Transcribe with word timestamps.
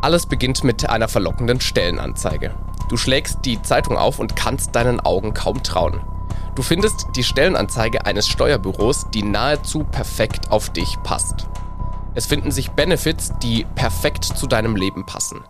Alles 0.00 0.26
beginnt 0.26 0.62
mit 0.62 0.88
einer 0.88 1.08
verlockenden 1.08 1.60
Stellenanzeige. 1.60 2.54
Du 2.88 2.96
schlägst 2.96 3.38
die 3.44 3.60
Zeitung 3.62 3.96
auf 3.96 4.18
und 4.20 4.36
kannst 4.36 4.74
deinen 4.76 5.00
Augen 5.00 5.34
kaum 5.34 5.62
trauen. 5.62 6.00
Du 6.54 6.62
findest 6.62 7.08
die 7.16 7.24
Stellenanzeige 7.24 8.06
eines 8.06 8.28
Steuerbüros, 8.28 9.06
die 9.12 9.22
nahezu 9.22 9.84
perfekt 9.84 10.50
auf 10.50 10.70
dich 10.70 10.96
passt. 11.02 11.46
Es 12.14 12.26
finden 12.26 12.50
sich 12.50 12.70
Benefits, 12.70 13.32
die 13.42 13.66
perfekt 13.74 14.24
zu 14.24 14.46
deinem 14.46 14.76
Leben 14.76 15.04
passen. 15.04 15.44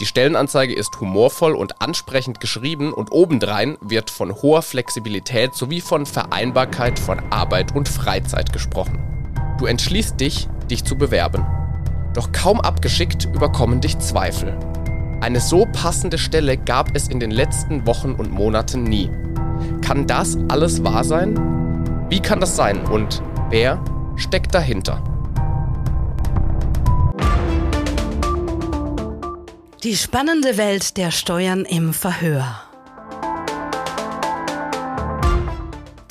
Die 0.00 0.06
Stellenanzeige 0.06 0.74
ist 0.74 1.00
humorvoll 1.00 1.54
und 1.54 1.80
ansprechend 1.80 2.40
geschrieben 2.40 2.92
und 2.92 3.12
obendrein 3.12 3.78
wird 3.80 4.10
von 4.10 4.34
hoher 4.34 4.62
Flexibilität 4.62 5.54
sowie 5.54 5.80
von 5.80 6.04
Vereinbarkeit 6.04 6.98
von 6.98 7.20
Arbeit 7.30 7.74
und 7.74 7.88
Freizeit 7.88 8.52
gesprochen. 8.52 8.98
Du 9.58 9.66
entschließt 9.66 10.20
dich, 10.20 10.48
dich 10.68 10.84
zu 10.84 10.96
bewerben. 10.96 11.46
Doch 12.14 12.30
kaum 12.32 12.60
abgeschickt 12.60 13.26
überkommen 13.34 13.80
dich 13.80 13.98
Zweifel. 13.98 14.56
Eine 15.20 15.40
so 15.40 15.66
passende 15.72 16.16
Stelle 16.16 16.56
gab 16.56 16.94
es 16.94 17.08
in 17.08 17.18
den 17.18 17.30
letzten 17.30 17.86
Wochen 17.86 18.12
und 18.12 18.30
Monaten 18.30 18.84
nie. 18.84 19.10
Kann 19.82 20.06
das 20.06 20.38
alles 20.48 20.84
wahr 20.84 21.02
sein? 21.04 22.06
Wie 22.08 22.20
kann 22.20 22.40
das 22.40 22.56
sein 22.56 22.86
und 22.86 23.22
wer 23.50 23.82
steckt 24.16 24.54
dahinter? 24.54 25.02
Die 29.82 29.96
spannende 29.96 30.56
Welt 30.56 30.96
der 30.96 31.10
Steuern 31.10 31.64
im 31.64 31.92
Verhör. 31.92 32.62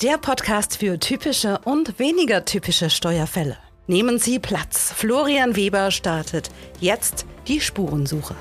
Der 0.02 0.18
Podcast 0.18 0.78
für 0.78 0.98
typische 0.98 1.58
und 1.64 1.98
weniger 1.98 2.44
typische 2.44 2.90
Steuerfälle. 2.90 3.56
Nehmen 3.86 4.18
Sie 4.18 4.38
Platz. 4.38 4.94
Florian 4.96 5.56
Weber 5.56 5.90
startet 5.90 6.48
jetzt 6.80 7.26
die 7.46 7.60
Spurensuche. 7.60 8.34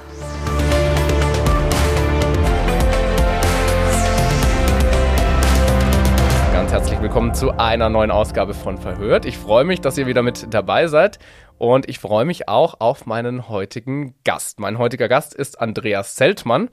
Ganz 6.53 6.71
herzlich 6.71 7.01
willkommen 7.01 7.33
zu 7.33 7.51
einer 7.57 7.89
neuen 7.89 8.09
Ausgabe 8.09 8.53
von 8.53 8.77
Verhört. 8.77 9.25
Ich 9.25 9.37
freue 9.37 9.65
mich, 9.65 9.81
dass 9.81 9.97
ihr 9.97 10.07
wieder 10.07 10.23
mit 10.23 10.53
dabei 10.53 10.87
seid 10.87 11.19
und 11.57 11.89
ich 11.89 11.99
freue 11.99 12.23
mich 12.23 12.47
auch 12.47 12.79
auf 12.79 13.05
meinen 13.05 13.49
heutigen 13.49 14.15
Gast. 14.23 14.61
Mein 14.61 14.77
heutiger 14.77 15.09
Gast 15.09 15.33
ist 15.33 15.59
Andreas 15.59 16.15
Zeltmann 16.15 16.69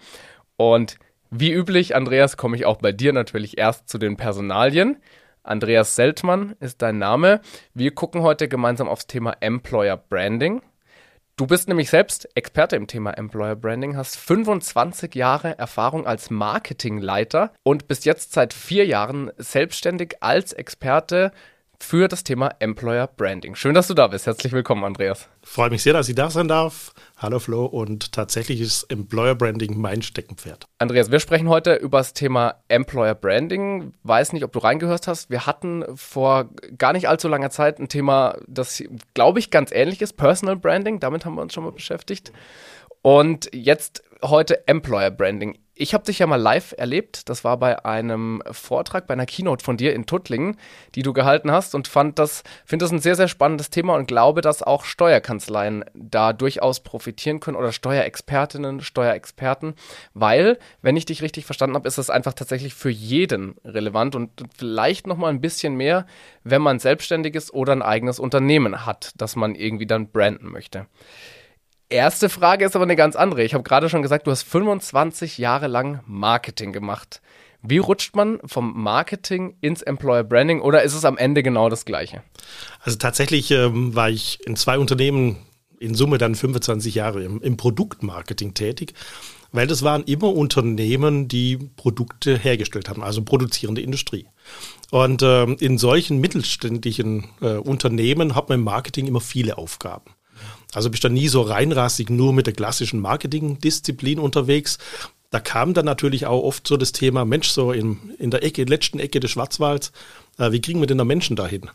und 0.56 0.96
wie 1.28 1.50
üblich, 1.52 1.96
Andreas, 1.96 2.36
komme 2.36 2.54
ich 2.54 2.66
auch 2.66 2.76
bei 2.76 2.92
dir 2.92 3.12
natürlich 3.12 3.58
erst 3.58 3.88
zu 3.88 3.98
den 3.98 4.16
Personalien. 4.16 4.98
Andreas 5.42 5.96
Seltmann 5.96 6.54
ist 6.60 6.82
dein 6.82 6.98
Name. 6.98 7.40
Wir 7.74 7.94
gucken 7.94 8.22
heute 8.22 8.48
gemeinsam 8.48 8.88
aufs 8.88 9.06
Thema 9.06 9.36
Employer 9.40 9.96
Branding. 9.96 10.62
Du 11.36 11.46
bist 11.46 11.68
nämlich 11.68 11.88
selbst 11.88 12.28
Experte 12.36 12.76
im 12.76 12.86
Thema 12.86 13.12
Employer 13.12 13.56
Branding, 13.56 13.96
hast 13.96 14.18
25 14.18 15.14
Jahre 15.14 15.58
Erfahrung 15.58 16.06
als 16.06 16.28
Marketingleiter 16.28 17.54
und 17.62 17.88
bist 17.88 18.04
jetzt 18.04 18.34
seit 18.34 18.52
vier 18.52 18.84
Jahren 18.84 19.30
selbstständig 19.38 20.16
als 20.20 20.52
Experte 20.52 21.32
für 21.82 22.08
das 22.08 22.22
Thema 22.22 22.50
Employer 22.58 23.06
Branding. 23.08 23.54
Schön, 23.54 23.74
dass 23.74 23.88
du 23.88 23.94
da 23.94 24.06
bist. 24.06 24.26
Herzlich 24.26 24.52
willkommen, 24.52 24.84
Andreas. 24.84 25.28
Freue 25.42 25.70
mich 25.70 25.82
sehr, 25.82 25.92
dass 25.92 26.08
ich 26.08 26.14
da 26.14 26.30
sein 26.30 26.46
darf. 26.46 26.92
Hallo 27.16 27.38
Flo 27.38 27.64
und 27.64 28.12
tatsächlich 28.12 28.60
ist 28.60 28.84
Employer 28.84 29.34
Branding 29.34 29.78
mein 29.78 30.02
Steckenpferd. 30.02 30.66
Andreas, 30.78 31.10
wir 31.10 31.20
sprechen 31.20 31.48
heute 31.48 31.74
über 31.74 31.98
das 31.98 32.12
Thema 32.12 32.56
Employer 32.68 33.14
Branding. 33.14 33.94
Weiß 34.02 34.32
nicht, 34.32 34.44
ob 34.44 34.52
du 34.52 34.58
reingehört 34.60 35.08
hast. 35.08 35.30
Wir 35.30 35.46
hatten 35.46 35.84
vor 35.96 36.50
gar 36.76 36.92
nicht 36.92 37.08
allzu 37.08 37.28
langer 37.28 37.50
Zeit 37.50 37.78
ein 37.78 37.88
Thema, 37.88 38.36
das, 38.46 38.82
glaube 39.14 39.38
ich, 39.38 39.50
ganz 39.50 39.72
ähnlich 39.72 40.02
ist, 40.02 40.12
Personal 40.16 40.56
Branding. 40.56 41.00
Damit 41.00 41.24
haben 41.24 41.34
wir 41.34 41.42
uns 41.42 41.54
schon 41.54 41.64
mal 41.64 41.72
beschäftigt. 41.72 42.30
Und 43.02 43.48
jetzt 43.54 44.02
heute 44.22 44.68
Employer 44.68 45.10
Branding. 45.10 45.58
Ich 45.82 45.94
habe 45.94 46.04
dich 46.04 46.18
ja 46.18 46.26
mal 46.26 46.36
live 46.36 46.74
erlebt. 46.76 47.30
Das 47.30 47.42
war 47.42 47.56
bei 47.56 47.86
einem 47.86 48.42
Vortrag, 48.52 49.06
bei 49.06 49.14
einer 49.14 49.24
Keynote 49.24 49.64
von 49.64 49.78
dir 49.78 49.94
in 49.94 50.04
Tuttlingen, 50.04 50.58
die 50.94 51.00
du 51.00 51.14
gehalten 51.14 51.50
hast 51.50 51.74
und 51.74 51.88
fand 51.88 52.18
das, 52.18 52.42
finde 52.66 52.84
das 52.84 52.92
ein 52.92 52.98
sehr, 52.98 53.16
sehr 53.16 53.28
spannendes 53.28 53.70
Thema 53.70 53.94
und 53.94 54.04
glaube, 54.04 54.42
dass 54.42 54.62
auch 54.62 54.84
Steuerkanzleien 54.84 55.86
da 55.94 56.34
durchaus 56.34 56.80
profitieren 56.80 57.40
können 57.40 57.56
oder 57.56 57.72
Steuerexpertinnen, 57.72 58.82
Steuerexperten, 58.82 59.72
weil, 60.12 60.58
wenn 60.82 60.98
ich 60.98 61.06
dich 61.06 61.22
richtig 61.22 61.46
verstanden 61.46 61.76
habe, 61.76 61.88
ist 61.88 61.96
das 61.96 62.10
einfach 62.10 62.34
tatsächlich 62.34 62.74
für 62.74 62.90
jeden 62.90 63.54
relevant 63.64 64.14
und 64.14 64.32
vielleicht 64.54 65.06
noch 65.06 65.16
mal 65.16 65.28
ein 65.28 65.40
bisschen 65.40 65.76
mehr, 65.76 66.04
wenn 66.44 66.60
man 66.60 66.78
selbstständig 66.78 67.34
ist 67.34 67.54
oder 67.54 67.72
ein 67.72 67.80
eigenes 67.80 68.18
Unternehmen 68.18 68.84
hat, 68.84 69.12
das 69.16 69.34
man 69.34 69.54
irgendwie 69.54 69.86
dann 69.86 70.10
branden 70.10 70.50
möchte. 70.52 70.88
Erste 71.90 72.28
Frage 72.28 72.64
ist 72.64 72.76
aber 72.76 72.84
eine 72.84 72.94
ganz 72.94 73.16
andere. 73.16 73.42
Ich 73.42 73.52
habe 73.52 73.64
gerade 73.64 73.88
schon 73.88 74.00
gesagt, 74.00 74.28
du 74.28 74.30
hast 74.30 74.44
25 74.44 75.38
Jahre 75.38 75.66
lang 75.66 76.00
Marketing 76.06 76.72
gemacht. 76.72 77.20
Wie 77.62 77.78
rutscht 77.78 78.14
man 78.14 78.38
vom 78.44 78.80
Marketing 78.80 79.56
ins 79.60 79.82
Employer 79.82 80.22
Branding 80.22 80.60
oder 80.60 80.84
ist 80.84 80.94
es 80.94 81.04
am 81.04 81.18
Ende 81.18 81.42
genau 81.42 81.68
das 81.68 81.84
Gleiche? 81.84 82.22
Also 82.84 82.96
tatsächlich 82.96 83.50
ähm, 83.50 83.92
war 83.96 84.08
ich 84.08 84.38
in 84.46 84.54
zwei 84.54 84.78
Unternehmen 84.78 85.38
in 85.80 85.96
Summe 85.96 86.18
dann 86.18 86.36
25 86.36 86.94
Jahre 86.94 87.24
im, 87.24 87.42
im 87.42 87.56
Produktmarketing 87.56 88.54
tätig, 88.54 88.94
weil 89.50 89.66
das 89.66 89.82
waren 89.82 90.04
immer 90.04 90.32
Unternehmen, 90.32 91.26
die 91.26 91.56
Produkte 91.56 92.38
hergestellt 92.38 92.88
haben, 92.88 93.02
also 93.02 93.22
produzierende 93.22 93.80
Industrie. 93.80 94.26
Und 94.92 95.22
ähm, 95.24 95.56
in 95.58 95.76
solchen 95.76 96.20
mittelständischen 96.20 97.24
äh, 97.40 97.56
Unternehmen 97.56 98.36
hat 98.36 98.48
man 98.48 98.60
im 98.60 98.64
Marketing 98.64 99.08
immer 99.08 99.20
viele 99.20 99.58
Aufgaben. 99.58 100.12
Also 100.72 100.90
bist 100.90 101.04
du 101.04 101.08
nie 101.08 101.28
so 101.28 101.42
reinrassig 101.42 102.10
nur 102.10 102.32
mit 102.32 102.46
der 102.46 102.54
klassischen 102.54 103.00
Marketing-Disziplin 103.00 104.18
unterwegs. 104.18 104.78
Da 105.30 105.40
kam 105.40 105.74
dann 105.74 105.84
natürlich 105.84 106.26
auch 106.26 106.42
oft 106.42 106.66
so 106.66 106.76
das 106.76 106.92
Thema, 106.92 107.24
Mensch, 107.24 107.48
so 107.48 107.72
in, 107.72 107.98
in 108.18 108.30
der 108.30 108.42
Ecke, 108.42 108.64
letzten 108.64 108.98
Ecke 108.98 109.20
des 109.20 109.30
Schwarzwalds, 109.30 109.92
äh, 110.38 110.52
wie 110.52 110.60
kriegen 110.60 110.80
wir 110.80 110.86
denn 110.86 110.98
da 110.98 111.04
Menschen 111.04 111.36
dahin? 111.36 111.70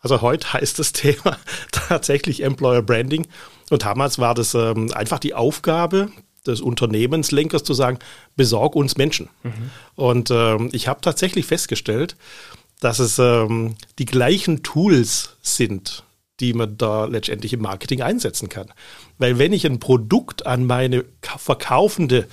Also 0.00 0.20
heute 0.20 0.52
heißt 0.52 0.78
das 0.78 0.92
Thema 0.92 1.36
tatsächlich 1.72 2.42
Employer 2.42 2.82
Branding. 2.82 3.26
Und 3.70 3.84
damals 3.84 4.18
war 4.18 4.34
das 4.34 4.54
ähm, 4.54 4.92
einfach 4.92 5.18
die 5.18 5.34
Aufgabe 5.34 6.10
des 6.46 6.60
Unternehmenslenkers 6.60 7.64
zu 7.64 7.74
sagen, 7.74 7.98
besorg 8.36 8.74
uns 8.74 8.96
Menschen. 8.96 9.28
Mhm. 9.42 9.70
Und 9.94 10.30
ähm, 10.30 10.70
ich 10.72 10.88
habe 10.88 11.00
tatsächlich 11.02 11.46
festgestellt, 11.46 12.16
dass 12.80 12.98
es 12.98 13.18
ähm, 13.18 13.76
die 13.98 14.06
gleichen 14.06 14.62
Tools 14.62 15.36
sind, 15.42 16.02
die 16.40 16.54
man 16.54 16.76
da 16.76 17.04
letztendlich 17.04 17.52
im 17.52 17.62
Marketing 17.62 18.02
einsetzen 18.02 18.48
kann. 18.48 18.72
Weil 19.18 19.38
wenn 19.38 19.52
ich 19.52 19.66
ein 19.66 19.80
Produkt 19.80 20.46
an 20.46 20.66
meine 20.66 21.04
verkaufende 21.20 22.26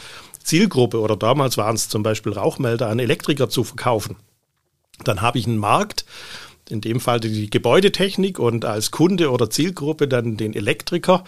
Zielgruppe 0.44 1.00
oder 1.00 1.18
damals 1.18 1.58
waren 1.58 1.76
es 1.76 1.90
zum 1.90 2.04
Beispiel 2.04 2.34
Rauchmelder 2.34 2.88
an 2.88 3.00
Elektriker 3.00 3.50
zu 3.50 3.64
verkaufen, 3.64 4.16
dann 5.04 5.22
habe 5.22 5.38
ich 5.38 5.46
einen 5.46 5.58
Markt, 5.58 6.06
in 6.70 6.82
dem 6.82 7.00
Fall 7.00 7.20
die 7.20 7.50
Gebäudetechnik 7.50 8.40
und 8.40 8.66
als 8.66 8.92
Kunde 8.92 9.32
oder 9.32 9.50
Zielgruppe 9.50 10.08
dann 10.08 10.38
den 10.38 10.54
Elektriker 10.54 11.24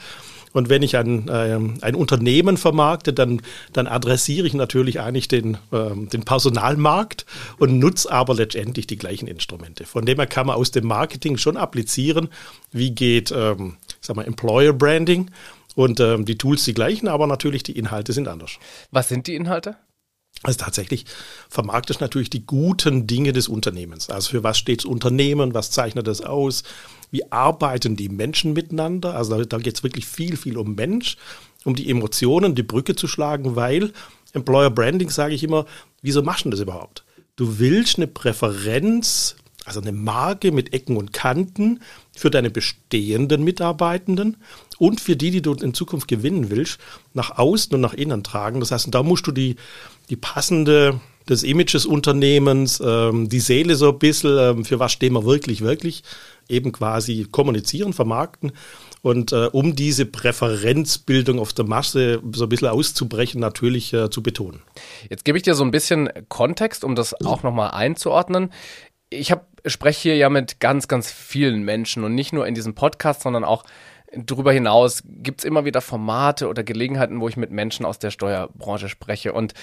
und 0.53 0.69
wenn 0.69 0.81
ich 0.83 0.97
ein, 0.97 1.27
äh, 1.27 1.59
ein 1.81 1.95
Unternehmen 1.95 2.57
vermarkte, 2.57 3.13
dann, 3.13 3.41
dann 3.73 3.87
adressiere 3.87 4.47
ich 4.47 4.53
natürlich 4.53 4.99
eigentlich 4.99 5.27
den, 5.27 5.55
äh, 5.71 5.95
den 5.95 6.23
Personalmarkt 6.23 7.25
und 7.57 7.79
nutze 7.79 8.11
aber 8.11 8.33
letztendlich 8.33 8.87
die 8.87 8.97
gleichen 8.97 9.27
Instrumente. 9.27 9.85
Von 9.85 10.05
dem 10.05 10.17
her 10.17 10.27
kann 10.27 10.47
man 10.47 10.55
aus 10.55 10.71
dem 10.71 10.87
Marketing 10.87 11.37
schon 11.37 11.57
applizieren, 11.57 12.29
wie 12.71 12.91
geht 12.91 13.31
ähm, 13.31 13.77
sag 14.01 14.15
mal, 14.15 14.25
Employer 14.25 14.73
Branding. 14.73 15.31
Und 15.75 15.99
ähm, 15.99 16.25
die 16.25 16.37
Tools 16.37 16.65
die 16.65 16.73
gleichen, 16.73 17.07
aber 17.07 17.27
natürlich 17.27 17.63
die 17.63 17.77
Inhalte 17.77 18.11
sind 18.11 18.27
anders. 18.27 18.57
Was 18.91 19.07
sind 19.07 19.27
die 19.27 19.35
Inhalte? 19.35 19.77
Also 20.41 20.59
tatsächlich 20.59 21.05
vermarktet 21.49 21.99
natürlich 21.99 22.29
die 22.29 22.45
guten 22.45 23.07
Dinge 23.07 23.33
des 23.33 23.49
Unternehmens. 23.49 24.09
Also 24.09 24.29
für 24.31 24.43
was 24.43 24.57
steht 24.57 24.79
das 24.79 24.85
Unternehmen, 24.85 25.53
was 25.53 25.71
zeichnet 25.71 26.07
das 26.07 26.21
aus, 26.21 26.63
wie 27.11 27.29
arbeiten 27.31 27.97
die 27.97 28.07
Menschen 28.07 28.53
miteinander. 28.53 29.15
Also 29.15 29.37
da, 29.37 29.43
da 29.43 29.57
geht 29.57 29.75
es 29.75 29.83
wirklich 29.83 30.05
viel, 30.05 30.37
viel 30.37 30.57
um 30.57 30.75
Mensch, 30.75 31.17
um 31.65 31.75
die 31.75 31.89
Emotionen, 31.89 32.55
die 32.55 32.63
Brücke 32.63 32.95
zu 32.95 33.07
schlagen, 33.07 33.57
weil 33.57 33.91
Employer 34.33 34.69
Branding 34.69 35.09
sage 35.09 35.33
ich 35.33 35.43
immer, 35.43 35.65
wieso 36.01 36.21
machst 36.21 36.45
du 36.45 36.49
das 36.49 36.61
überhaupt? 36.61 37.03
Du 37.35 37.59
willst 37.59 37.97
eine 37.97 38.07
Präferenz, 38.07 39.35
also 39.65 39.81
eine 39.81 39.91
Marke 39.91 40.51
mit 40.51 40.73
Ecken 40.73 40.95
und 40.97 41.11
Kanten 41.11 41.81
für 42.15 42.29
deine 42.29 42.49
bestehenden 42.49 43.43
Mitarbeitenden 43.43 44.37
und 44.79 44.99
für 44.99 45.15
die, 45.15 45.29
die 45.29 45.41
du 45.41 45.53
in 45.53 45.73
Zukunft 45.73 46.07
gewinnen 46.07 46.49
willst, 46.49 46.79
nach 47.13 47.37
außen 47.37 47.75
und 47.75 47.81
nach 47.81 47.93
innen 47.93 48.23
tragen. 48.23 48.59
Das 48.59 48.71
heißt, 48.71 48.87
da 48.91 49.03
musst 49.03 49.27
du 49.27 49.31
die, 49.31 49.57
die 50.09 50.15
passende 50.15 50.99
des 51.29 51.43
Image 51.43 51.75
des 51.75 51.85
Unternehmens, 51.85 52.81
ähm, 52.83 53.29
die 53.29 53.39
Seele 53.39 53.75
so 53.75 53.89
ein 53.89 53.99
bisschen, 53.99 54.35
ähm, 54.37 54.65
für 54.65 54.79
was 54.79 54.91
stehen 54.91 55.13
wir 55.13 55.25
wirklich, 55.25 55.61
wirklich, 55.61 56.03
eben 56.47 56.71
quasi 56.71 57.27
kommunizieren, 57.29 57.93
vermarkten. 57.93 58.51
Und 59.01 59.31
äh, 59.31 59.45
um 59.51 59.75
diese 59.75 60.05
Präferenzbildung 60.05 61.39
auf 61.39 61.53
der 61.53 61.65
Masse 61.65 62.21
so 62.33 62.45
ein 62.45 62.49
bisschen 62.49 62.67
auszubrechen, 62.67 63.39
natürlich 63.39 63.93
äh, 63.93 64.09
zu 64.09 64.23
betonen. 64.23 64.61
Jetzt 65.09 65.23
gebe 65.23 65.37
ich 65.37 65.43
dir 65.43 65.53
so 65.53 65.63
ein 65.63 65.71
bisschen 65.71 66.09
Kontext, 66.27 66.83
um 66.83 66.95
das 66.95 67.13
auch 67.25 67.43
nochmal 67.43 67.71
einzuordnen. 67.71 68.51
Ich 69.09 69.31
hab, 69.31 69.47
spreche 69.65 70.01
hier 70.01 70.15
ja 70.17 70.29
mit 70.29 70.59
ganz, 70.59 70.87
ganz 70.87 71.11
vielen 71.11 71.63
Menschen 71.63 72.03
und 72.03 72.15
nicht 72.15 72.33
nur 72.33 72.47
in 72.47 72.55
diesem 72.55 72.75
Podcast, 72.75 73.21
sondern 73.21 73.43
auch 73.43 73.63
darüber 74.13 74.51
hinaus 74.51 75.03
gibt 75.05 75.41
es 75.41 75.45
immer 75.45 75.65
wieder 75.65 75.81
Formate 75.81 76.47
oder 76.47 76.63
Gelegenheiten, 76.63 77.21
wo 77.21 77.27
ich 77.27 77.37
mit 77.37 77.51
Menschen 77.51 77.85
aus 77.85 77.99
der 77.99 78.11
Steuerbranche 78.11 78.89
spreche. 78.89 79.33
Und 79.33 79.53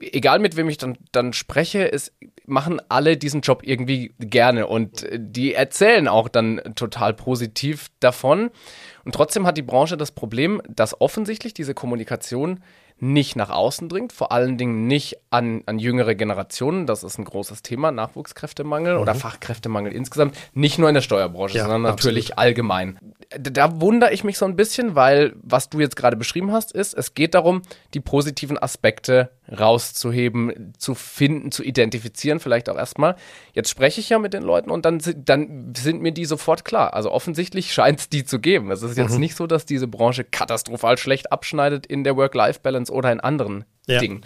egal 0.00 0.38
mit 0.38 0.56
wem 0.56 0.68
ich 0.68 0.78
dann, 0.78 0.98
dann 1.12 1.32
spreche, 1.32 1.90
es 1.90 2.12
machen 2.46 2.80
alle 2.88 3.16
diesen 3.16 3.40
Job 3.40 3.62
irgendwie 3.64 4.12
gerne 4.18 4.66
und 4.66 5.06
die 5.14 5.54
erzählen 5.54 6.08
auch 6.08 6.28
dann 6.28 6.60
total 6.74 7.14
positiv 7.14 7.88
davon. 8.00 8.50
Und 9.04 9.14
trotzdem 9.14 9.46
hat 9.46 9.56
die 9.56 9.62
Branche 9.62 9.96
das 9.96 10.10
Problem, 10.12 10.60
dass 10.68 11.00
offensichtlich 11.00 11.54
diese 11.54 11.74
Kommunikation 11.74 12.60
nicht 13.02 13.34
nach 13.34 13.50
außen 13.50 13.88
dringt, 13.88 14.12
vor 14.12 14.30
allen 14.30 14.56
Dingen 14.56 14.86
nicht 14.86 15.16
an, 15.28 15.64
an 15.66 15.80
jüngere 15.80 16.14
Generationen. 16.14 16.86
Das 16.86 17.02
ist 17.02 17.18
ein 17.18 17.24
großes 17.24 17.62
Thema, 17.62 17.90
Nachwuchskräftemangel 17.90 18.94
mhm. 18.94 19.00
oder 19.00 19.16
Fachkräftemangel 19.16 19.92
insgesamt. 19.92 20.36
Nicht 20.54 20.78
nur 20.78 20.88
in 20.88 20.94
der 20.94 21.02
Steuerbranche, 21.02 21.58
ja, 21.58 21.64
sondern 21.64 21.82
natürlich 21.82 22.34
absolut. 22.34 22.38
allgemein. 22.38 22.98
Da 23.40 23.80
wundere 23.80 24.12
ich 24.12 24.22
mich 24.22 24.38
so 24.38 24.44
ein 24.44 24.54
bisschen, 24.54 24.94
weil 24.94 25.34
was 25.42 25.68
du 25.68 25.80
jetzt 25.80 25.96
gerade 25.96 26.16
beschrieben 26.16 26.52
hast, 26.52 26.70
ist, 26.70 26.94
es 26.94 27.14
geht 27.14 27.34
darum, 27.34 27.62
die 27.92 28.00
positiven 28.00 28.56
Aspekte 28.56 29.32
rauszuheben, 29.52 30.72
zu 30.78 30.94
finden, 30.94 31.52
zu 31.52 31.62
identifizieren, 31.62 32.40
vielleicht 32.40 32.68
auch 32.68 32.76
erstmal. 32.76 33.16
Jetzt 33.52 33.68
spreche 33.68 34.00
ich 34.00 34.08
ja 34.08 34.18
mit 34.18 34.32
den 34.32 34.42
Leuten 34.42 34.70
und 34.70 34.84
dann, 34.84 35.00
dann 35.16 35.74
sind 35.76 36.00
mir 36.00 36.12
die 36.12 36.24
sofort 36.24 36.64
klar. 36.64 36.94
Also 36.94 37.10
offensichtlich 37.10 37.72
scheint 37.74 38.00
es 38.00 38.08
die 38.08 38.24
zu 38.24 38.38
geben. 38.38 38.70
Es 38.70 38.82
ist 38.82 38.96
jetzt 38.96 39.14
mhm. 39.14 39.20
nicht 39.20 39.36
so, 39.36 39.46
dass 39.46 39.66
diese 39.66 39.88
Branche 39.88 40.24
katastrophal 40.24 40.98
schlecht 40.98 41.32
abschneidet 41.32 41.86
in 41.86 42.04
der 42.04 42.16
Work-Life-Balance 42.16 42.92
oder 42.92 43.12
in 43.12 43.20
anderen 43.20 43.64
ja. 43.86 43.98
Dingen. 43.98 44.24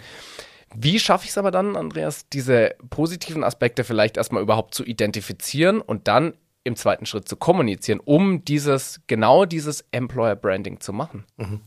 Wie 0.75 0.99
schaffe 0.99 1.25
ich 1.25 1.31
es 1.31 1.37
aber 1.37 1.51
dann, 1.51 1.75
Andreas, 1.75 2.27
diese 2.29 2.75
positiven 2.89 3.43
Aspekte 3.43 3.83
vielleicht 3.83 4.17
erstmal 4.17 4.43
überhaupt 4.43 4.73
zu 4.75 4.83
identifizieren 4.83 5.81
und 5.81 6.07
dann 6.07 6.33
im 6.63 6.75
zweiten 6.75 7.05
Schritt 7.05 7.27
zu 7.27 7.37
kommunizieren, 7.37 8.01
um 8.03 8.43
dieses, 8.43 9.01
genau 9.07 9.45
dieses 9.45 9.85
Employer 9.91 10.35
Branding 10.35 10.81
zu 10.81 10.91
machen? 10.91 11.25
Mhm. 11.37 11.61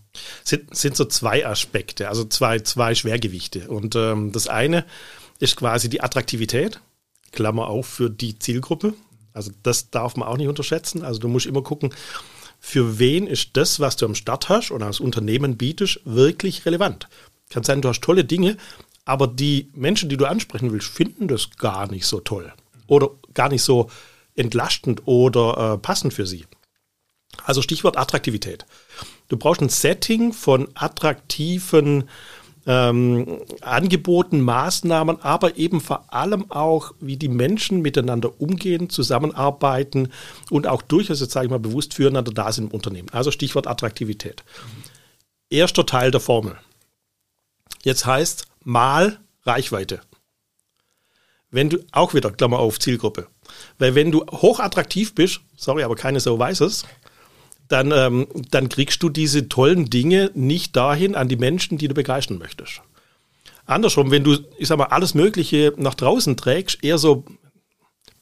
Sind, 0.45 0.75
sind 0.75 0.97
so 0.97 1.05
zwei 1.05 1.47
Aspekte, 1.47 2.09
also 2.09 2.25
zwei, 2.25 2.61
zwei 2.61 2.95
Schwergewichte. 2.95 3.69
Und 3.69 3.95
ähm, 3.97 4.33
das 4.33 4.49
eine 4.49 4.85
ist 5.39 5.57
quasi 5.57 5.89
die 5.89 6.03
Attraktivität, 6.03 6.81
Klammer 7.33 7.69
auf 7.69 7.87
für 7.87 8.11
die 8.11 8.39
Zielgruppe. 8.39 8.95
Also 9.33 9.53
das 9.63 9.91
darf 9.91 10.17
man 10.17 10.29
auch 10.29 10.37
nicht 10.37 10.49
unterschätzen. 10.49 11.05
Also 11.05 11.21
du 11.21 11.29
musst 11.29 11.47
immer 11.47 11.63
gucken, 11.63 11.95
für 12.59 12.99
wen 12.99 13.27
ist 13.27 13.51
das, 13.57 13.81
was 13.81 13.97
du 13.97 14.07
am 14.07 14.15
Start 14.15 14.49
hast 14.49 14.71
oder 14.71 14.87
als 14.87 15.01
Unternehmen 15.01 15.57
bietest, 15.57 16.01
wirklich 16.05 16.67
relevant. 16.67 17.09
Kann 17.49 17.65
sein, 17.65 17.81
du 17.81 17.89
hast 17.89 18.03
tolle 18.03 18.25
Dinge, 18.25 18.57
aber 19.05 19.27
die 19.27 19.71
Menschen, 19.75 20.09
die 20.09 20.17
du 20.17 20.27
ansprechen 20.27 20.71
willst, 20.71 20.89
finden 20.89 21.27
das 21.27 21.51
gar 21.57 21.91
nicht 21.91 22.07
so 22.07 22.21
toll 22.21 22.53
oder 22.87 23.11
gar 23.35 23.49
nicht 23.49 23.63
so 23.63 23.91
entlastend 24.35 25.03
oder 25.07 25.75
äh, 25.75 25.79
passend 25.79 26.13
für 26.13 26.27
sie. 26.27 26.45
Also 27.45 27.63
Stichwort 27.63 27.97
Attraktivität. 27.97 28.67
Du 29.29 29.37
brauchst 29.37 29.63
ein 29.63 29.69
Setting 29.69 30.33
von 30.33 30.69
attraktiven 30.75 32.09
ähm, 32.67 33.41
Angeboten, 33.63 34.41
Maßnahmen, 34.41 35.21
aber 35.23 35.57
eben 35.57 35.81
vor 35.81 36.13
allem 36.13 36.51
auch, 36.51 36.93
wie 37.01 37.17
die 37.17 37.29
Menschen 37.29 37.81
miteinander 37.81 38.41
umgehen, 38.41 38.91
zusammenarbeiten 38.91 40.13
und 40.51 40.67
auch 40.67 40.83
durchaus, 40.83 41.21
jetzt 41.21 41.33
sage 41.33 41.47
ich 41.47 41.51
mal, 41.51 41.59
bewusst 41.59 41.95
füreinander 41.95 42.33
da 42.33 42.53
sind 42.53 42.67
im 42.67 42.71
Unternehmen. 42.71 43.09
Also 43.13 43.31
Stichwort 43.31 43.67
Attraktivität. 43.67 44.45
Erster 45.49 45.87
Teil 45.87 46.11
der 46.11 46.21
Formel. 46.21 46.57
Jetzt 47.83 48.05
heißt 48.05 48.47
mal 48.63 49.19
Reichweite. 49.45 50.01
Wenn 51.51 51.71
du 51.71 51.79
auch 51.93 52.15
wieder, 52.15 52.31
Klammer 52.31 52.61
auf, 52.61 52.79
Zielgruppe. 52.79 53.27
Weil 53.79 53.95
wenn 53.95 54.13
du 54.13 54.25
hochattraktiv 54.27 55.15
bist, 55.15 55.41
sorry, 55.57 55.83
aber 55.83 55.97
keine 55.97 56.21
so 56.21 56.39
weiß 56.39 56.61
es, 56.61 56.85
dann, 57.71 57.93
ähm, 57.93 58.27
dann 58.51 58.69
kriegst 58.69 59.03
du 59.03 59.09
diese 59.09 59.49
tollen 59.49 59.89
Dinge 59.89 60.31
nicht 60.35 60.77
dahin 60.77 61.15
an 61.15 61.29
die 61.29 61.37
Menschen, 61.37 61.79
die 61.79 61.89
du 61.89 61.95
begeistern 61.95 62.39
möchtest. 62.39 62.83
Andersrum, 63.65 64.11
wenn 64.11 64.25
du, 64.25 64.39
ich 64.59 64.67
sag 64.69 64.79
mal, 64.79 64.87
alles 64.87 65.15
Mögliche 65.15 65.73
nach 65.77 65.95
draußen 65.95 66.37
trägst, 66.37 66.83
eher 66.83 66.99
so, 66.99 67.25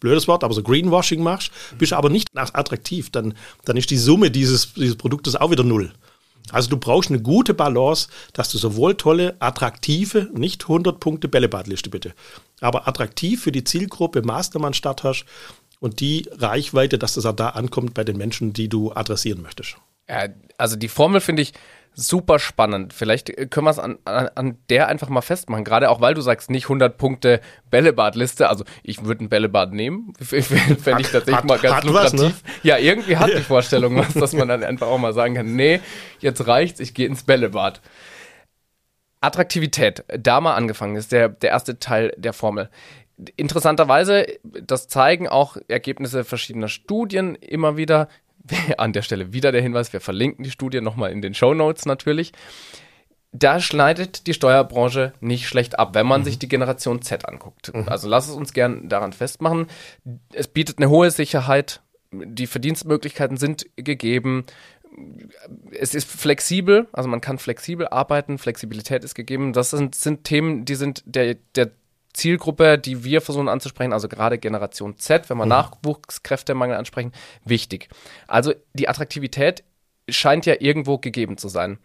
blödes 0.01 0.29
Wort, 0.29 0.45
aber 0.45 0.53
so 0.53 0.63
Greenwashing 0.63 1.23
machst, 1.23 1.51
bist 1.79 1.95
aber 1.95 2.11
nicht 2.11 2.29
attraktiv, 2.35 3.11
dann, 3.11 3.35
dann 3.65 3.79
ist 3.79 3.91
die 3.91 3.97
Summe 3.97 4.31
dieses, 4.31 4.75
dieses 4.75 4.97
Produktes 4.97 5.35
auch 5.35 5.51
wieder 5.51 5.65
null. 5.65 5.93
Also 6.51 6.69
du 6.69 6.77
brauchst 6.77 7.11
eine 7.11 7.21
gute 7.21 7.55
Balance, 7.55 8.09
dass 8.35 8.51
du 8.51 8.59
sowohl 8.59 8.97
tolle, 8.97 9.37
attraktive, 9.39 10.29
nicht 10.35 10.65
100 10.65 11.01
Punkte 11.01 11.29
Bällebadliste 11.29 11.89
bitte, 11.89 12.13
aber 12.61 12.87
attraktiv 12.87 13.43
für 13.43 13.53
die 13.53 13.65
Zielgruppe 13.65 14.23
Mastermann 14.23 14.75
statt 14.75 15.05
hast 15.05 15.25
und 15.81 16.01
die 16.01 16.29
Reichweite, 16.33 16.99
dass 16.99 17.15
das 17.15 17.27
auch 17.27 17.37
da 17.37 17.51
ankommt 17.51 17.95
bei 17.95 18.05
den 18.05 18.17
Menschen, 18.17 18.53
die 18.53 18.69
du 18.69 18.93
adressieren 18.93 19.43
möchtest. 19.43 19.77
Ja, 20.09 20.29
also 20.57 20.77
die 20.77 20.89
Formel 20.89 21.21
finde 21.21 21.43
ich 21.43 21.53
super 21.95 22.39
spannend. 22.39 22.93
Vielleicht 22.93 23.51
können 23.51 23.67
wir 23.67 23.71
es 23.71 23.79
an, 23.79 23.99
an, 24.05 24.29
an, 24.35 24.59
der 24.71 24.87
einfach 24.87 25.09
mal 25.09 25.21
festmachen. 25.21 25.65
Gerade 25.65 25.91
auch, 25.91 26.01
weil 26.01 26.15
du 26.15 26.21
sagst, 26.21 26.49
nicht 26.49 26.67
100 26.67 26.97
Punkte 26.97 27.41
Bällebadliste. 27.71 28.49
Also 28.49 28.65
ich 28.85 29.05
würde 29.05 29.25
ein 29.25 29.29
Bällebad 29.29 29.73
nehmen. 29.73 30.13
Fände 30.21 31.01
ich 31.01 31.11
tatsächlich 31.11 31.37
hat, 31.37 31.45
mal 31.45 31.59
ganz 31.59 31.85
lukrativ. 31.85 32.13
Was, 32.13 32.13
ne? 32.13 32.33
Ja, 32.63 32.79
irgendwie 32.79 33.17
hat 33.17 33.31
die 33.31 33.43
Vorstellung 33.43 33.97
was, 33.97 34.15
dass 34.15 34.33
man 34.33 34.49
dann 34.49 34.63
einfach 34.63 34.87
auch 34.87 34.99
mal 34.99 35.13
sagen 35.13 35.35
kann, 35.35 35.57
nee, 35.57 35.81
jetzt 36.21 36.47
reicht's, 36.47 36.81
ich 36.81 36.95
gehe 36.95 37.07
ins 37.07 37.25
Bällebad. 37.25 37.81
Attraktivität, 39.21 40.05
da 40.07 40.41
mal 40.41 40.55
angefangen 40.55 40.95
ist 40.95 41.11
der, 41.11 41.29
der 41.29 41.51
erste 41.51 41.81
Teil 41.81 42.15
der 42.17 42.33
Formel. 42.33 42.71
Interessanterweise, 43.37 44.27
das 44.43 44.89
zeigen 44.89 45.29
auch 45.29 45.57
Ergebnisse 45.69 46.25
verschiedener 46.25 46.69
Studien 46.69 47.35
immer 47.35 47.77
wieder. 47.77 48.09
An 48.79 48.93
der 48.93 49.03
Stelle 49.03 49.33
wieder 49.33 49.53
der 49.53 49.63
Hinweis, 49.63 49.93
wir 49.93 50.01
verlinken 50.01 50.45
die 50.45 50.51
Studie 50.51 50.81
nochmal 50.81 51.13
in 51.13 51.21
den 51.21 51.35
Show 51.35 51.55
Notes 51.55 51.87
natürlich. 51.87 52.33
Da 53.33 53.61
schneidet 53.61 54.27
die 54.27 54.33
Steuerbranche 54.33 55.13
nicht 55.21 55.49
schlecht 55.49 55.79
ab, 55.79 55.95
wenn 55.95 56.07
man 56.07 56.23
mhm. 56.23 56.25
sich 56.25 56.39
die 56.39 56.49
Generation 56.49 57.03
Z 57.03 57.29
anguckt. 57.29 57.75
Mhm. 57.75 57.89
Also 57.89 58.09
lass 58.09 58.29
es 58.29 58.35
uns 58.35 58.55
gern 58.55 58.89
daran 58.89 59.13
festmachen. 59.13 59.67
Es 60.33 60.49
bietet 60.49 60.79
eine 60.79 60.89
hohe 60.89 61.11
Sicherheit, 61.11 61.83
die 62.11 62.47
Verdienstmöglichkeiten 62.47 63.37
sind 63.37 63.67
gegeben, 63.77 64.47
es 65.73 65.95
ist 65.95 66.09
flexibel, 66.09 66.89
also 66.93 67.09
man 67.09 67.21
kann 67.21 67.39
flexibel 67.39 67.87
arbeiten, 67.89 68.39
Flexibilität 68.39 69.05
ist 69.05 69.15
gegeben. 69.15 69.53
Das 69.53 69.71
sind, 69.71 69.95
sind 69.95 70.25
Themen, 70.25 70.65
die 70.65 70.75
sind 70.75 71.03
der, 71.07 71.35
der 71.55 71.71
Zielgruppe, 72.13 72.79
die 72.79 73.05
wir 73.05 73.21
versuchen 73.21 73.49
anzusprechen, 73.49 73.93
also 73.93 74.09
gerade 74.09 74.39
Generation 74.39 74.99
Z, 74.99 75.29
wenn 75.31 75.39
wir 75.39 75.45
mhm. 75.45 75.51
Nachwuchskräftemangel 75.51 76.77
ansprechen, 76.77 77.13
wichtig. 77.45 77.89
Also 78.27 78.55
die 78.75 78.89
Attraktivität 78.89 79.65
scheint 80.09 80.47
ja 80.47 80.57
irgendwo 80.59 80.99
gegeben 80.99 81.37
zu 81.37 81.49
sein. 81.49 81.79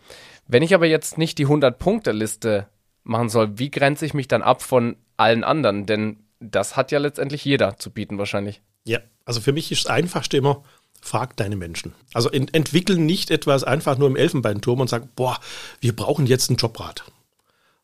Wenn 0.48 0.64
ich 0.64 0.74
aber 0.74 0.86
jetzt 0.86 1.18
nicht 1.18 1.38
die 1.38 1.48
100-Punkte-Liste 1.48 2.68
machen 3.04 3.30
soll, 3.30 3.60
wie 3.60 3.70
grenze 3.70 4.06
ich 4.06 4.14
mich 4.14 4.28
dann 4.28 4.42
ab 4.42 4.62
von 4.62 4.96
allen 5.18 5.44
anderen? 5.44 5.86
Denn 5.86 6.24
das 6.40 6.76
hat 6.76 6.92
ja 6.92 7.00
letztendlich 7.00 7.46
jeder 7.46 7.78
zu 7.78 7.92
bieten 7.92 8.18
wahrscheinlich. 8.18 8.62
Ja, 8.86 9.00
also 9.26 9.42
für 9.42 9.54
mich 9.54 9.72
ist 9.72 9.86
das 9.86 9.92
Einfachste 9.92 10.38
immer, 10.38 10.64
frag 11.02 11.36
deine 11.38 11.56
Menschen. 11.56 11.94
Also 12.14 12.30
ent 12.30 12.54
entwickeln 12.54 13.06
nicht 13.06 13.30
etwas 13.30 13.64
einfach 13.64 13.98
nur 13.98 14.08
im 14.08 14.16
Elfenbeinturm 14.16 14.80
und 14.80 14.90
sagen, 14.90 15.10
boah, 15.16 15.40
wir 15.80 15.96
brauchen 15.96 16.26
jetzt 16.26 16.50
einen 16.50 16.58
Jobrat 16.58 17.04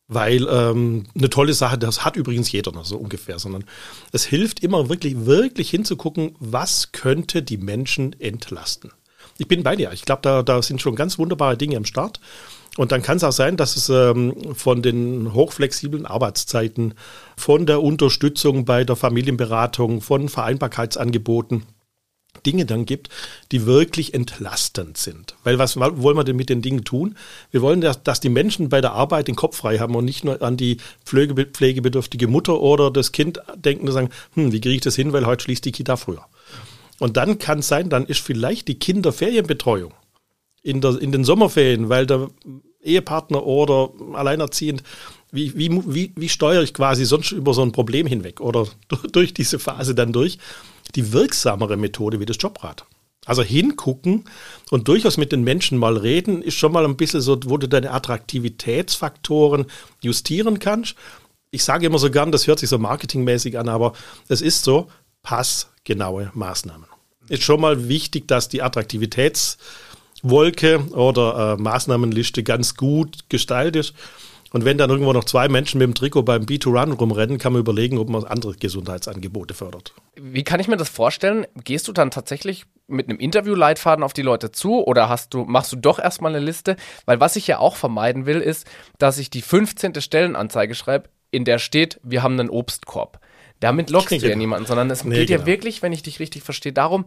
weil 0.09 0.45
ähm, 0.49 1.05
eine 1.15 1.29
tolle 1.29 1.53
Sache, 1.53 1.77
das 1.77 2.03
hat 2.03 2.17
übrigens 2.17 2.51
jeder 2.51 2.71
noch 2.71 2.83
so 2.83 2.97
ungefähr, 2.97 3.39
sondern 3.39 3.63
es 4.11 4.25
hilft 4.25 4.61
immer 4.61 4.89
wirklich, 4.89 5.25
wirklich 5.25 5.69
hinzugucken, 5.69 6.35
was 6.39 6.91
könnte 6.91 7.43
die 7.43 7.57
Menschen 7.57 8.19
entlasten. 8.19 8.91
Ich 9.37 9.47
bin 9.47 9.63
bei 9.63 9.75
dir. 9.75 9.91
Ich 9.93 10.03
glaube, 10.03 10.23
da, 10.23 10.43
da 10.43 10.61
sind 10.61 10.81
schon 10.81 10.95
ganz 10.95 11.17
wunderbare 11.17 11.55
Dinge 11.55 11.77
am 11.77 11.85
Start. 11.85 12.19
Und 12.75 12.91
dann 12.91 13.01
kann 13.01 13.17
es 13.17 13.23
auch 13.23 13.31
sein, 13.31 13.55
dass 13.55 13.75
es 13.75 13.89
ähm, 13.89 14.55
von 14.55 14.81
den 14.81 15.33
hochflexiblen 15.33 16.05
Arbeitszeiten, 16.05 16.95
von 17.37 17.65
der 17.65 17.81
Unterstützung 17.81 18.65
bei 18.65 18.83
der 18.83 18.95
Familienberatung, 18.95 20.01
von 20.01 20.27
Vereinbarkeitsangeboten, 20.27 21.63
Dinge 22.45 22.65
dann 22.65 22.85
gibt, 22.85 23.09
die 23.51 23.65
wirklich 23.65 24.13
entlastend 24.13 24.97
sind. 24.97 25.35
Weil 25.43 25.59
was 25.59 25.77
wollen 25.77 26.17
wir 26.17 26.23
denn 26.23 26.35
mit 26.35 26.49
den 26.49 26.61
Dingen 26.61 26.83
tun? 26.83 27.15
Wir 27.51 27.61
wollen, 27.61 27.81
dass, 27.81 28.03
dass 28.03 28.19
die 28.19 28.29
Menschen 28.29 28.69
bei 28.69 28.81
der 28.81 28.93
Arbeit 28.93 29.27
den 29.27 29.35
Kopf 29.35 29.57
frei 29.57 29.79
haben 29.79 29.95
und 29.95 30.05
nicht 30.05 30.23
nur 30.23 30.41
an 30.41 30.55
die 30.55 30.77
Pflege, 31.05 31.45
pflegebedürftige 31.45 32.27
Mutter 32.27 32.61
oder 32.61 32.91
das 32.91 33.11
Kind 33.11 33.41
denken 33.55 33.87
und 33.87 33.93
sagen, 33.93 34.09
hm, 34.35 34.51
wie 34.51 34.61
kriege 34.61 34.75
ich 34.75 34.81
das 34.81 34.95
hin, 34.95 35.11
weil 35.13 35.25
heute 35.25 35.43
schließt 35.43 35.65
die 35.65 35.71
Kita 35.71 35.97
früher. 35.97 36.25
Und 36.99 37.17
dann 37.17 37.39
kann 37.39 37.59
es 37.59 37.67
sein, 37.67 37.89
dann 37.89 38.05
ist 38.05 38.19
vielleicht 38.19 38.67
die 38.67 38.77
Kinderferienbetreuung 38.77 39.93
in, 40.61 40.81
der, 40.81 41.01
in 41.01 41.11
den 41.11 41.23
Sommerferien, 41.23 41.89
weil 41.89 42.05
der 42.05 42.29
Ehepartner 42.83 43.45
oder 43.45 43.91
alleinerziehend 44.13 44.83
wie, 45.31 45.55
wie, 45.55 45.69
wie, 45.85 46.11
wie 46.15 46.29
steuere 46.29 46.63
ich 46.63 46.73
quasi 46.73 47.05
sonst 47.05 47.31
über 47.31 47.53
so 47.53 47.61
ein 47.61 47.71
Problem 47.71 48.07
hinweg 48.07 48.41
oder 48.41 48.67
durch 49.11 49.33
diese 49.33 49.59
Phase 49.59 49.93
dann 49.95 50.11
durch? 50.11 50.39
Die 50.95 51.13
wirksamere 51.13 51.77
Methode 51.77 52.19
wie 52.19 52.25
das 52.25 52.37
Jobrad. 52.39 52.85
Also 53.25 53.43
hingucken 53.43 54.25
und 54.71 54.87
durchaus 54.87 55.17
mit 55.17 55.31
den 55.31 55.43
Menschen 55.43 55.77
mal 55.77 55.97
reden, 55.97 56.41
ist 56.41 56.55
schon 56.55 56.71
mal 56.71 56.85
ein 56.85 56.97
bisschen 56.97 57.21
so, 57.21 57.37
wo 57.45 57.57
du 57.57 57.67
deine 57.67 57.91
Attraktivitätsfaktoren 57.91 59.65
justieren 60.01 60.59
kannst. 60.59 60.95
Ich 61.51 61.63
sage 61.63 61.85
immer 61.85 61.99
so 61.99 62.09
gern, 62.09 62.31
das 62.31 62.47
hört 62.47 62.59
sich 62.59 62.69
so 62.69 62.77
marketingmäßig 62.77 63.59
an, 63.59 63.69
aber 63.69 63.93
es 64.29 64.41
ist 64.41 64.63
so, 64.63 64.87
passgenaue 65.21 66.31
Maßnahmen. 66.33 66.87
Ist 67.27 67.43
schon 67.43 67.61
mal 67.61 67.87
wichtig, 67.87 68.27
dass 68.27 68.49
die 68.49 68.61
Attraktivitäts 68.61 69.57
Wolke 70.23 70.79
oder 70.91 71.55
äh, 71.57 71.61
Maßnahmenliste 71.61 72.43
ganz 72.43 72.75
gut 72.75 73.29
gestaltet. 73.29 73.93
Und 74.51 74.65
wenn 74.65 74.77
dann 74.77 74.89
irgendwo 74.89 75.13
noch 75.13 75.25
zwei 75.25 75.47
Menschen 75.47 75.77
mit 75.77 75.87
dem 75.87 75.93
Trikot 75.93 76.23
beim 76.23 76.43
B2Run 76.43 76.93
rumrennen, 76.93 77.37
kann 77.37 77.53
man 77.53 77.59
überlegen, 77.59 77.97
ob 77.97 78.09
man 78.09 78.23
andere 78.23 78.53
Gesundheitsangebote 78.55 79.53
fördert. 79.53 79.93
Wie 80.15 80.43
kann 80.43 80.59
ich 80.59 80.67
mir 80.67 80.77
das 80.77 80.89
vorstellen? 80.89 81.45
Gehst 81.63 81.87
du 81.87 81.91
dann 81.91 82.11
tatsächlich 82.11 82.65
mit 82.87 83.07
einem 83.07 83.19
Interviewleitfaden 83.19 84.03
auf 84.03 84.13
die 84.13 84.23
Leute 84.23 84.51
zu 84.51 84.83
oder 84.83 85.09
hast 85.09 85.33
du, 85.33 85.45
machst 85.45 85.71
du 85.71 85.75
doch 85.75 85.99
erstmal 85.99 86.35
eine 86.35 86.43
Liste? 86.43 86.75
Weil 87.05 87.19
was 87.19 87.35
ich 87.35 87.45
ja 87.47 87.59
auch 87.59 87.75
vermeiden 87.75 88.25
will, 88.25 88.39
ist, 88.39 88.65
dass 88.97 89.19
ich 89.19 89.29
die 89.29 89.41
15. 89.41 90.01
Stellenanzeige 90.01 90.73
schreibe, 90.73 91.09
in 91.31 91.45
der 91.45 91.59
steht, 91.59 91.99
wir 92.03 92.23
haben 92.23 92.39
einen 92.39 92.49
Obstkorb. 92.49 93.19
Damit 93.59 93.89
lockst 93.89 94.09
genau. 94.09 94.21
du 94.21 94.29
ja 94.29 94.35
niemanden, 94.35 94.65
sondern 94.65 94.89
es 94.89 95.03
nee, 95.03 95.15
geht 95.15 95.27
genau. 95.27 95.41
ja 95.41 95.45
wirklich, 95.45 95.81
wenn 95.81 95.91
ich 95.91 96.01
dich 96.01 96.19
richtig 96.19 96.43
verstehe, 96.43 96.71
darum, 96.71 97.05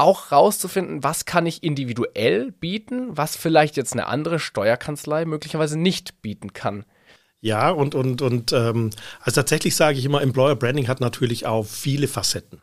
auch 0.00 0.32
rauszufinden, 0.32 1.02
was 1.04 1.24
kann 1.24 1.46
ich 1.46 1.62
individuell 1.62 2.52
bieten, 2.52 3.16
was 3.16 3.36
vielleicht 3.36 3.76
jetzt 3.76 3.92
eine 3.92 4.06
andere 4.06 4.38
Steuerkanzlei 4.38 5.24
möglicherweise 5.24 5.78
nicht 5.78 6.22
bieten 6.22 6.52
kann. 6.52 6.84
Ja, 7.40 7.70
und, 7.70 7.94
und, 7.94 8.20
und 8.22 8.52
ähm, 8.52 8.90
also 9.20 9.40
tatsächlich 9.40 9.76
sage 9.76 9.98
ich 9.98 10.04
immer, 10.04 10.20
Employer 10.20 10.56
Branding 10.56 10.88
hat 10.88 11.00
natürlich 11.00 11.46
auch 11.46 11.64
viele 11.64 12.08
Facetten. 12.08 12.60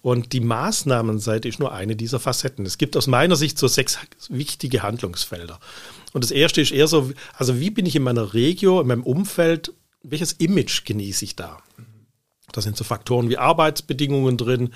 Und 0.00 0.34
die 0.34 0.40
Maßnahmenseite 0.40 1.48
ist 1.48 1.60
nur 1.60 1.72
eine 1.72 1.96
dieser 1.96 2.20
Facetten. 2.20 2.66
Es 2.66 2.76
gibt 2.76 2.96
aus 2.96 3.06
meiner 3.06 3.36
Sicht 3.36 3.58
so 3.58 3.68
sechs 3.68 3.98
wichtige 4.28 4.82
Handlungsfelder. 4.82 5.58
Und 6.12 6.22
das 6.22 6.30
erste 6.30 6.60
ist 6.60 6.72
eher 6.72 6.88
so, 6.88 7.10
also 7.38 7.58
wie 7.58 7.70
bin 7.70 7.86
ich 7.86 7.96
in 7.96 8.02
meiner 8.02 8.34
Regio, 8.34 8.82
in 8.82 8.86
meinem 8.86 9.02
Umfeld, 9.02 9.72
welches 10.02 10.32
Image 10.32 10.84
genieße 10.84 11.24
ich 11.24 11.36
da? 11.36 11.62
Da 12.56 12.60
sind 12.60 12.76
so 12.76 12.84
Faktoren 12.84 13.28
wie 13.28 13.38
Arbeitsbedingungen 13.38 14.36
drin, 14.36 14.70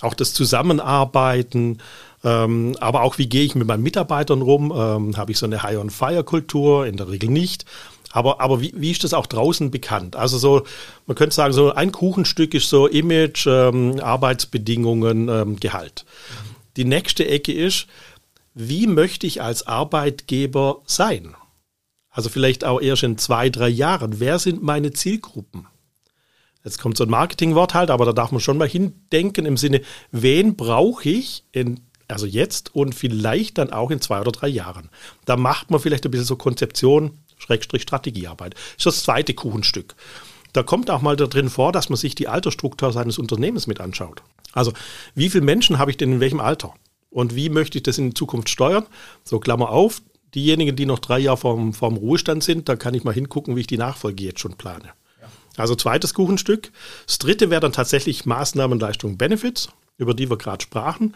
auch 0.00 0.14
das 0.14 0.32
Zusammenarbeiten, 0.34 1.78
ähm, 2.24 2.76
aber 2.80 3.02
auch 3.02 3.18
wie 3.18 3.28
gehe 3.28 3.44
ich 3.44 3.54
mit 3.54 3.68
meinen 3.68 3.82
Mitarbeitern 3.82 4.42
rum? 4.42 4.72
Ähm, 4.74 5.16
Habe 5.16 5.32
ich 5.32 5.38
so 5.38 5.46
eine 5.46 5.62
High-on-Fire-Kultur? 5.62 6.86
In 6.86 6.96
der 6.96 7.08
Regel 7.08 7.28
nicht. 7.28 7.66
Aber, 8.10 8.40
aber 8.40 8.60
wie, 8.60 8.72
wie 8.76 8.92
ist 8.92 9.04
das 9.04 9.12
auch 9.12 9.26
draußen 9.26 9.70
bekannt? 9.70 10.16
Also 10.16 10.38
so, 10.38 10.62
man 11.06 11.16
könnte 11.16 11.34
sagen, 11.34 11.52
so 11.52 11.72
ein 11.72 11.92
Kuchenstück 11.92 12.54
ist 12.54 12.68
so 12.68 12.86
Image, 12.86 13.46
ähm, 13.46 14.00
Arbeitsbedingungen, 14.00 15.28
ähm, 15.28 15.60
Gehalt. 15.60 16.04
Die 16.76 16.84
nächste 16.84 17.26
Ecke 17.26 17.52
ist, 17.52 17.86
wie 18.54 18.86
möchte 18.86 19.26
ich 19.26 19.42
als 19.42 19.66
Arbeitgeber 19.66 20.82
sein? 20.86 21.34
Also 22.08 22.28
vielleicht 22.28 22.64
auch 22.64 22.80
erst 22.80 23.02
in 23.02 23.18
zwei, 23.18 23.50
drei 23.50 23.68
Jahren. 23.68 24.20
Wer 24.20 24.38
sind 24.38 24.62
meine 24.62 24.92
Zielgruppen? 24.92 25.66
Jetzt 26.64 26.80
kommt 26.80 26.96
so 26.96 27.04
ein 27.04 27.10
Marketingwort 27.10 27.74
halt, 27.74 27.90
aber 27.90 28.06
da 28.06 28.12
darf 28.12 28.32
man 28.32 28.40
schon 28.40 28.56
mal 28.56 28.68
hindenken 28.68 29.44
im 29.44 29.58
Sinne, 29.58 29.82
wen 30.10 30.56
brauche 30.56 31.08
ich 31.08 31.44
in, 31.52 31.80
also 32.08 32.24
jetzt 32.24 32.74
und 32.74 32.94
vielleicht 32.94 33.58
dann 33.58 33.70
auch 33.70 33.90
in 33.90 34.00
zwei 34.00 34.20
oder 34.20 34.32
drei 34.32 34.48
Jahren. 34.48 34.88
Da 35.26 35.36
macht 35.36 35.70
man 35.70 35.78
vielleicht 35.78 36.06
ein 36.06 36.10
bisschen 36.10 36.26
so 36.26 36.36
Konzeption, 36.36 37.18
Schrägstrich 37.36 37.82
Strategiearbeit. 37.82 38.54
Das 38.54 38.78
ist 38.78 38.86
das 38.86 39.02
zweite 39.04 39.34
Kuchenstück. 39.34 39.94
Da 40.54 40.62
kommt 40.62 40.90
auch 40.90 41.02
mal 41.02 41.16
da 41.16 41.26
drin 41.26 41.50
vor, 41.50 41.70
dass 41.70 41.90
man 41.90 41.96
sich 41.96 42.14
die 42.14 42.28
Altersstruktur 42.28 42.92
seines 42.92 43.18
Unternehmens 43.18 43.66
mit 43.66 43.80
anschaut. 43.80 44.22
Also, 44.52 44.72
wie 45.14 45.28
viele 45.28 45.44
Menschen 45.44 45.78
habe 45.78 45.90
ich 45.90 45.96
denn 45.98 46.12
in 46.12 46.20
welchem 46.20 46.40
Alter? 46.40 46.72
Und 47.10 47.34
wie 47.34 47.50
möchte 47.50 47.76
ich 47.76 47.82
das 47.82 47.98
in 47.98 48.14
Zukunft 48.14 48.48
steuern? 48.48 48.86
So, 49.24 49.38
Klammer 49.38 49.70
auf, 49.70 50.00
diejenigen, 50.34 50.76
die 50.76 50.86
noch 50.86 51.00
drei 51.00 51.18
Jahre 51.18 51.36
vorm, 51.36 51.74
vorm 51.74 51.96
Ruhestand 51.96 52.42
sind, 52.42 52.68
da 52.68 52.76
kann 52.76 52.94
ich 52.94 53.04
mal 53.04 53.12
hingucken, 53.12 53.56
wie 53.56 53.60
ich 53.60 53.66
die 53.66 53.78
Nachfolge 53.78 54.24
jetzt 54.24 54.40
schon 54.40 54.56
plane. 54.56 54.92
Also 55.56 55.74
zweites 55.74 56.14
Kuchenstück. 56.14 56.70
Das 57.06 57.18
dritte 57.18 57.50
wäre 57.50 57.60
dann 57.60 57.72
tatsächlich 57.72 58.26
Maßnahmen, 58.26 58.78
Leistung, 58.78 59.16
Benefits, 59.16 59.68
über 59.98 60.14
die 60.14 60.28
wir 60.30 60.38
gerade 60.38 60.62
sprachen. 60.62 61.14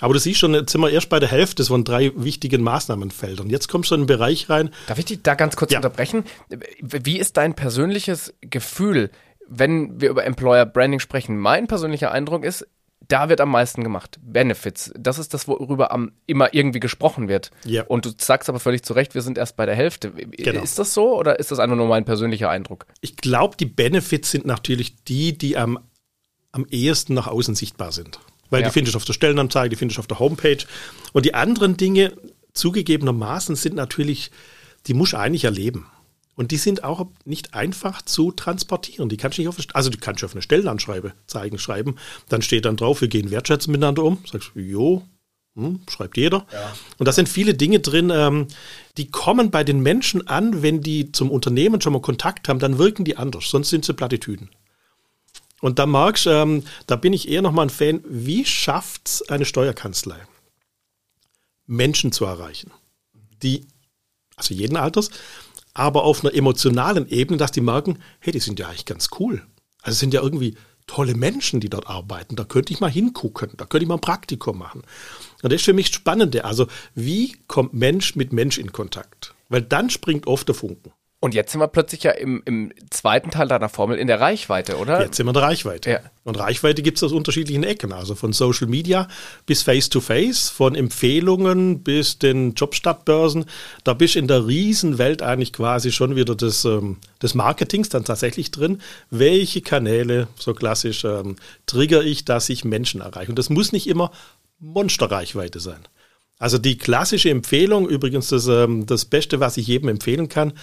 Aber 0.00 0.14
du 0.14 0.20
siehst 0.20 0.40
schon, 0.40 0.54
jetzt 0.54 0.72
sind 0.72 0.80
wir 0.80 0.90
erst 0.90 1.10
bei 1.10 1.20
der 1.20 1.30
Hälfte 1.30 1.62
von 1.64 1.84
drei 1.84 2.12
wichtigen 2.16 2.62
Maßnahmenfeldern. 2.62 3.50
Jetzt 3.50 3.68
kommst 3.68 3.90
du 3.90 3.94
in 3.94 4.00
einen 4.00 4.06
Bereich 4.06 4.48
rein. 4.48 4.70
Darf 4.86 4.98
ich 4.98 5.04
dich 5.04 5.22
da 5.22 5.34
ganz 5.34 5.56
kurz 5.56 5.72
ja. 5.72 5.78
unterbrechen? 5.78 6.24
Wie 6.80 7.18
ist 7.18 7.36
dein 7.36 7.54
persönliches 7.54 8.32
Gefühl, 8.40 9.10
wenn 9.46 10.00
wir 10.00 10.10
über 10.10 10.24
Employer 10.24 10.64
Branding 10.64 11.00
sprechen? 11.00 11.36
Mein 11.38 11.66
persönlicher 11.66 12.12
Eindruck 12.12 12.44
ist, 12.44 12.66
da 13.08 13.28
wird 13.28 13.40
am 13.40 13.50
meisten 13.50 13.82
gemacht. 13.82 14.18
Benefits. 14.22 14.92
Das 14.96 15.18
ist 15.18 15.34
das, 15.34 15.48
worüber 15.48 15.90
am, 15.90 16.12
immer 16.26 16.54
irgendwie 16.54 16.80
gesprochen 16.80 17.28
wird. 17.28 17.50
Ja. 17.64 17.84
Und 17.84 18.04
du 18.04 18.10
sagst 18.16 18.48
aber 18.48 18.60
völlig 18.60 18.82
zu 18.82 18.92
Recht, 18.92 19.14
wir 19.14 19.22
sind 19.22 19.38
erst 19.38 19.56
bei 19.56 19.66
der 19.66 19.74
Hälfte. 19.74 20.10
Genau. 20.12 20.62
Ist 20.62 20.78
das 20.78 20.94
so 20.94 21.18
oder 21.18 21.38
ist 21.38 21.50
das 21.50 21.58
einfach 21.58 21.76
nur 21.76 21.88
mein 21.88 22.04
persönlicher 22.04 22.50
Eindruck? 22.50 22.86
Ich 23.00 23.16
glaube, 23.16 23.56
die 23.56 23.66
Benefits 23.66 24.30
sind 24.30 24.46
natürlich 24.46 25.02
die, 25.04 25.36
die 25.36 25.56
am, 25.56 25.78
am 26.52 26.66
ehesten 26.70 27.14
nach 27.14 27.26
außen 27.26 27.54
sichtbar 27.54 27.92
sind. 27.92 28.20
Weil 28.50 28.62
ja. 28.62 28.68
die 28.68 28.72
findest 28.72 28.94
du 28.94 28.98
auf 28.98 29.04
der 29.04 29.12
Stellenanzeige, 29.12 29.70
die 29.70 29.76
findest 29.76 29.98
du 29.98 30.00
auf 30.00 30.06
der 30.06 30.18
Homepage. 30.18 30.58
Und 31.12 31.24
die 31.24 31.34
anderen 31.34 31.76
Dinge, 31.76 32.12
zugegebenermaßen, 32.52 33.56
sind 33.56 33.76
natürlich, 33.76 34.30
die 34.86 34.94
musst 34.94 35.12
du 35.14 35.18
eigentlich 35.18 35.44
erleben. 35.44 35.86
Und 36.40 36.52
die 36.52 36.56
sind 36.56 36.84
auch 36.84 37.06
nicht 37.26 37.52
einfach 37.52 38.00
zu 38.00 38.32
transportieren. 38.32 39.10
Die 39.10 39.18
kannst 39.18 39.36
du 39.36 39.42
nicht 39.42 39.48
auf, 39.50 39.58
also 39.74 39.90
die 39.90 39.98
kannst 39.98 40.22
du 40.22 40.26
auf 40.26 40.32
eine 40.32 40.40
Stellenanschreibe 40.40 41.12
zeigen, 41.26 41.58
schreiben. 41.58 41.96
Dann 42.30 42.40
steht 42.40 42.64
dann 42.64 42.78
drauf, 42.78 43.02
wir 43.02 43.08
gehen 43.08 43.30
wertschätzen 43.30 43.70
miteinander 43.70 44.04
um. 44.04 44.24
Sagst 44.24 44.52
du, 44.54 44.60
jo, 44.60 45.02
hm, 45.54 45.80
schreibt 45.90 46.16
jeder. 46.16 46.46
Ja. 46.50 46.72
Und 46.96 47.04
da 47.04 47.12
sind 47.12 47.28
viele 47.28 47.52
Dinge 47.52 47.80
drin, 47.80 48.08
ähm, 48.08 48.48
die 48.96 49.10
kommen 49.10 49.50
bei 49.50 49.64
den 49.64 49.80
Menschen 49.80 50.28
an, 50.28 50.62
wenn 50.62 50.80
die 50.80 51.12
zum 51.12 51.30
Unternehmen 51.30 51.82
schon 51.82 51.92
mal 51.92 52.00
Kontakt 52.00 52.48
haben, 52.48 52.58
dann 52.58 52.78
wirken 52.78 53.04
die 53.04 53.18
anders, 53.18 53.50
sonst 53.50 53.68
sind 53.68 53.84
sie 53.84 53.92
Plattitüden. 53.92 54.48
Und 55.60 55.78
da 55.78 55.84
magst 55.84 56.26
ähm, 56.26 56.64
da 56.86 56.96
bin 56.96 57.12
ich 57.12 57.28
eher 57.28 57.42
nochmal 57.42 57.66
ein 57.66 57.70
Fan, 57.70 58.00
wie 58.08 58.46
schafft 58.46 59.08
es 59.08 59.28
eine 59.28 59.44
Steuerkanzlei, 59.44 60.16
Menschen 61.66 62.12
zu 62.12 62.24
erreichen, 62.24 62.70
die, 63.42 63.66
also 64.36 64.54
jeden 64.54 64.78
Alters, 64.78 65.10
aber 65.80 66.04
auf 66.04 66.22
einer 66.22 66.34
emotionalen 66.34 67.08
Ebene, 67.08 67.38
dass 67.38 67.52
die 67.52 67.62
merken, 67.62 67.98
hey, 68.18 68.34
die 68.34 68.38
sind 68.38 68.58
ja 68.58 68.68
eigentlich 68.68 68.84
ganz 68.84 69.08
cool. 69.18 69.42
Also 69.80 69.96
sind 69.96 70.12
ja 70.12 70.20
irgendwie 70.20 70.54
tolle 70.86 71.14
Menschen, 71.14 71.58
die 71.58 71.70
dort 71.70 71.88
arbeiten. 71.88 72.36
Da 72.36 72.44
könnte 72.44 72.70
ich 72.72 72.80
mal 72.80 72.90
hingucken, 72.90 73.52
da 73.56 73.64
könnte 73.64 73.84
ich 73.84 73.88
mal 73.88 73.94
ein 73.94 74.02
Praktikum 74.02 74.58
machen. 74.58 74.82
Und 75.42 75.50
das 75.50 75.60
ist 75.60 75.64
für 75.64 75.72
mich 75.72 75.86
spannend. 75.86 76.38
Also 76.44 76.66
wie 76.94 77.34
kommt 77.46 77.72
Mensch 77.72 78.14
mit 78.14 78.30
Mensch 78.34 78.58
in 78.58 78.72
Kontakt? 78.72 79.34
Weil 79.48 79.62
dann 79.62 79.88
springt 79.88 80.26
oft 80.26 80.48
der 80.48 80.54
Funken. 80.54 80.92
Und 81.22 81.34
jetzt 81.34 81.52
sind 81.52 81.60
wir 81.60 81.68
plötzlich 81.68 82.02
ja 82.02 82.12
im, 82.12 82.42
im 82.46 82.72
zweiten 82.88 83.30
Teil 83.30 83.46
deiner 83.46 83.68
Formel 83.68 83.98
in 83.98 84.06
der 84.06 84.20
Reichweite, 84.22 84.78
oder? 84.78 85.02
Jetzt 85.02 85.16
sind 85.16 85.26
wir 85.26 85.30
in 85.30 85.34
der 85.34 85.42
Reichweite. 85.42 85.90
Ja. 85.90 86.00
Und 86.24 86.38
Reichweite 86.38 86.80
gibt 86.80 86.96
es 86.96 87.02
aus 87.02 87.12
unterschiedlichen 87.12 87.62
Ecken, 87.62 87.92
also 87.92 88.14
von 88.14 88.32
Social 88.32 88.68
Media 88.68 89.06
bis 89.44 89.62
Face-to-Face, 89.62 90.48
von 90.48 90.74
Empfehlungen 90.74 91.82
bis 91.82 92.18
den 92.18 92.54
Jobstadtbörsen. 92.54 93.44
Da 93.84 93.92
bist 93.92 94.16
in 94.16 94.28
der 94.28 94.46
Riesenwelt 94.46 95.20
eigentlich 95.20 95.52
quasi 95.52 95.92
schon 95.92 96.16
wieder 96.16 96.34
des, 96.34 96.64
ähm, 96.64 96.96
des 97.22 97.34
Marketings 97.34 97.90
dann 97.90 98.06
tatsächlich 98.06 98.50
drin. 98.50 98.80
Welche 99.10 99.60
Kanäle, 99.60 100.28
so 100.38 100.54
klassisch, 100.54 101.04
ähm, 101.04 101.36
trigger 101.66 102.02
ich, 102.02 102.24
dass 102.24 102.48
ich 102.48 102.64
Menschen 102.64 103.02
erreiche? 103.02 103.30
Und 103.30 103.38
das 103.38 103.50
muss 103.50 103.72
nicht 103.72 103.88
immer 103.88 104.10
Monsterreichweite 104.58 105.60
sein. 105.60 105.80
Also 106.38 106.56
die 106.56 106.78
klassische 106.78 107.28
Empfehlung, 107.28 107.86
übrigens 107.86 108.28
das, 108.28 108.46
ähm, 108.46 108.86
das 108.86 109.04
Beste, 109.04 109.40
was 109.40 109.58
ich 109.58 109.66
jedem 109.66 109.90
empfehlen 109.90 110.30
kann, 110.30 110.54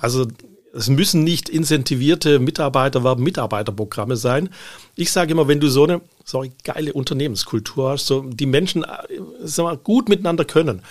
also 0.00 0.26
es 0.74 0.88
müssen 0.88 1.24
nicht 1.24 1.48
incentivierte 1.48 2.38
Mitarbeiterwerben, 2.38 3.24
Mitarbeiterprogramme 3.24 4.16
sein. 4.16 4.50
Ich 4.96 5.10
sage 5.10 5.32
immer, 5.32 5.48
wenn 5.48 5.60
du 5.60 5.68
so 5.68 5.84
eine 5.84 6.00
sorry, 6.24 6.52
geile 6.62 6.92
Unternehmenskultur 6.92 7.90
hast, 7.90 8.06
so 8.06 8.20
die 8.22 8.46
Menschen 8.46 8.84
äh, 8.84 9.62
mal, 9.62 9.76
gut 9.76 10.08
miteinander 10.08 10.44
können, 10.44 10.82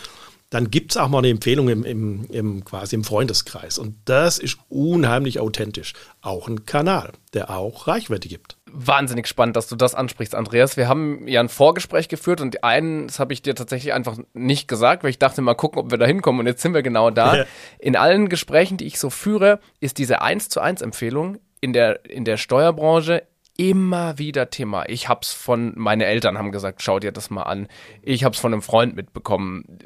dann 0.50 0.72
gibt 0.72 0.92
es 0.92 0.98
auch 0.98 1.10
mal 1.10 1.18
eine 1.20 1.30
Empfehlung 1.30 1.68
im, 1.68 1.84
im, 1.84 2.26
im, 2.32 2.64
quasi 2.64 2.96
im 2.96 3.04
Freundeskreis. 3.04 3.78
Und 3.78 3.96
das 4.06 4.38
ist 4.38 4.58
unheimlich 4.70 5.42
authentisch. 5.42 5.94
Auch 6.22 6.48
ein 6.48 6.66
Kanal, 6.66 7.12
der 7.34 7.50
auch 7.50 7.88
Reichweite 7.88 8.30
gibt. 8.30 8.58
Wahnsinnig 8.72 9.28
spannend, 9.28 9.58
dass 9.58 9.68
du 9.68 9.76
das 9.76 9.94
ansprichst, 9.94 10.36
Andreas. 10.36 10.78
Wir 10.78 10.88
haben 10.88 11.28
ja 11.28 11.42
ein 11.42 11.50
Vorgespräch 11.50 12.08
geführt 12.08 12.40
und 12.40 12.64
eins 12.64 13.20
habe 13.20 13.34
ich 13.34 13.42
dir 13.42 13.56
tatsächlich 13.56 13.92
einfach 13.92 14.18
nicht 14.34 14.70
gesagt, 14.70 15.04
weil 15.04 15.10
ich 15.10 15.20
dachte, 15.20 15.42
mal 15.42 15.54
gucken, 15.54 15.80
ob 15.80 15.92
wir 15.92 15.98
da 15.98 16.06
hinkommen 16.06 16.40
und 16.40 16.48
jetzt 16.48 16.62
sind 16.62 16.74
wir 16.74 16.84
genau 16.84 17.10
da. 17.10 17.46
In 17.80 17.98
allen 17.98 18.30
Gesprächen, 18.30 18.78
die 18.78 18.86
ich 18.86 19.00
so 19.00 19.10
führe, 19.10 19.60
ist 19.82 19.98
diese 19.98 20.22
1 20.22 20.48
zu 20.48 20.62
1 20.62 20.82
Empfehlung 20.82 21.40
in 21.60 21.74
der, 21.74 22.06
in 22.10 22.24
der 22.24 22.38
Steuerbranche 22.38 23.24
immer 23.58 24.18
wieder 24.18 24.50
Thema. 24.50 24.88
Ich 24.88 25.10
hab's 25.10 25.34
von, 25.34 25.74
meine 25.76 26.06
Eltern 26.06 26.38
haben 26.38 26.52
gesagt, 26.52 26.82
schau 26.82 27.00
dir 27.00 27.12
das 27.12 27.30
mal 27.30 27.44
an. 27.44 27.68
Ich 28.02 28.24
hab's 28.24 28.40
von 28.40 28.54
einem 28.54 28.62
Freund 28.62 28.96
mitbekommen. 28.96 29.80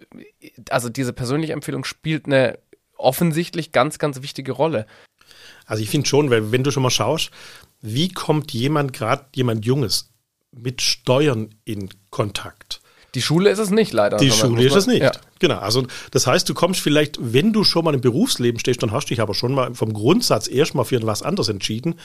Also 0.69 0.89
diese 0.89 1.13
persönliche 1.13 1.53
Empfehlung 1.53 1.85
spielt 1.85 2.25
eine 2.25 2.59
offensichtlich 2.97 3.71
ganz, 3.71 3.97
ganz 3.97 4.21
wichtige 4.21 4.51
Rolle. 4.51 4.85
Also 5.65 5.81
ich 5.81 5.89
finde 5.89 6.07
schon, 6.07 6.29
weil 6.29 6.51
wenn 6.51 6.63
du 6.63 6.71
schon 6.71 6.83
mal 6.83 6.89
schaust, 6.89 7.31
wie 7.81 8.09
kommt 8.09 8.51
jemand, 8.51 8.93
gerade 8.93 9.25
jemand 9.35 9.65
Junges, 9.65 10.11
mit 10.51 10.81
Steuern 10.81 11.55
in 11.63 11.89
Kontakt? 12.09 12.81
Die 13.15 13.21
Schule 13.21 13.49
ist 13.49 13.59
es 13.59 13.71
nicht, 13.71 13.91
leider. 13.91 14.17
Die 14.17 14.31
Schule 14.31 14.63
ist 14.63 14.75
es 14.75 14.87
nicht. 14.87 15.01
Ja. 15.01 15.11
Genau. 15.39 15.57
Also 15.57 15.85
das 16.11 16.27
heißt, 16.27 16.47
du 16.47 16.53
kommst 16.53 16.79
vielleicht, 16.79 17.17
wenn 17.19 17.51
du 17.51 17.63
schon 17.63 17.83
mal 17.83 17.93
im 17.93 18.01
Berufsleben 18.01 18.59
stehst, 18.59 18.81
dann 18.83 18.91
hast 18.91 19.05
du 19.05 19.09
dich 19.09 19.21
aber 19.21 19.33
schon 19.33 19.53
mal 19.53 19.73
vom 19.75 19.91
Grundsatz 19.91 20.47
erstmal 20.47 20.85
für 20.85 21.01
was 21.05 21.21
anderes 21.21 21.49
entschieden. 21.49 21.95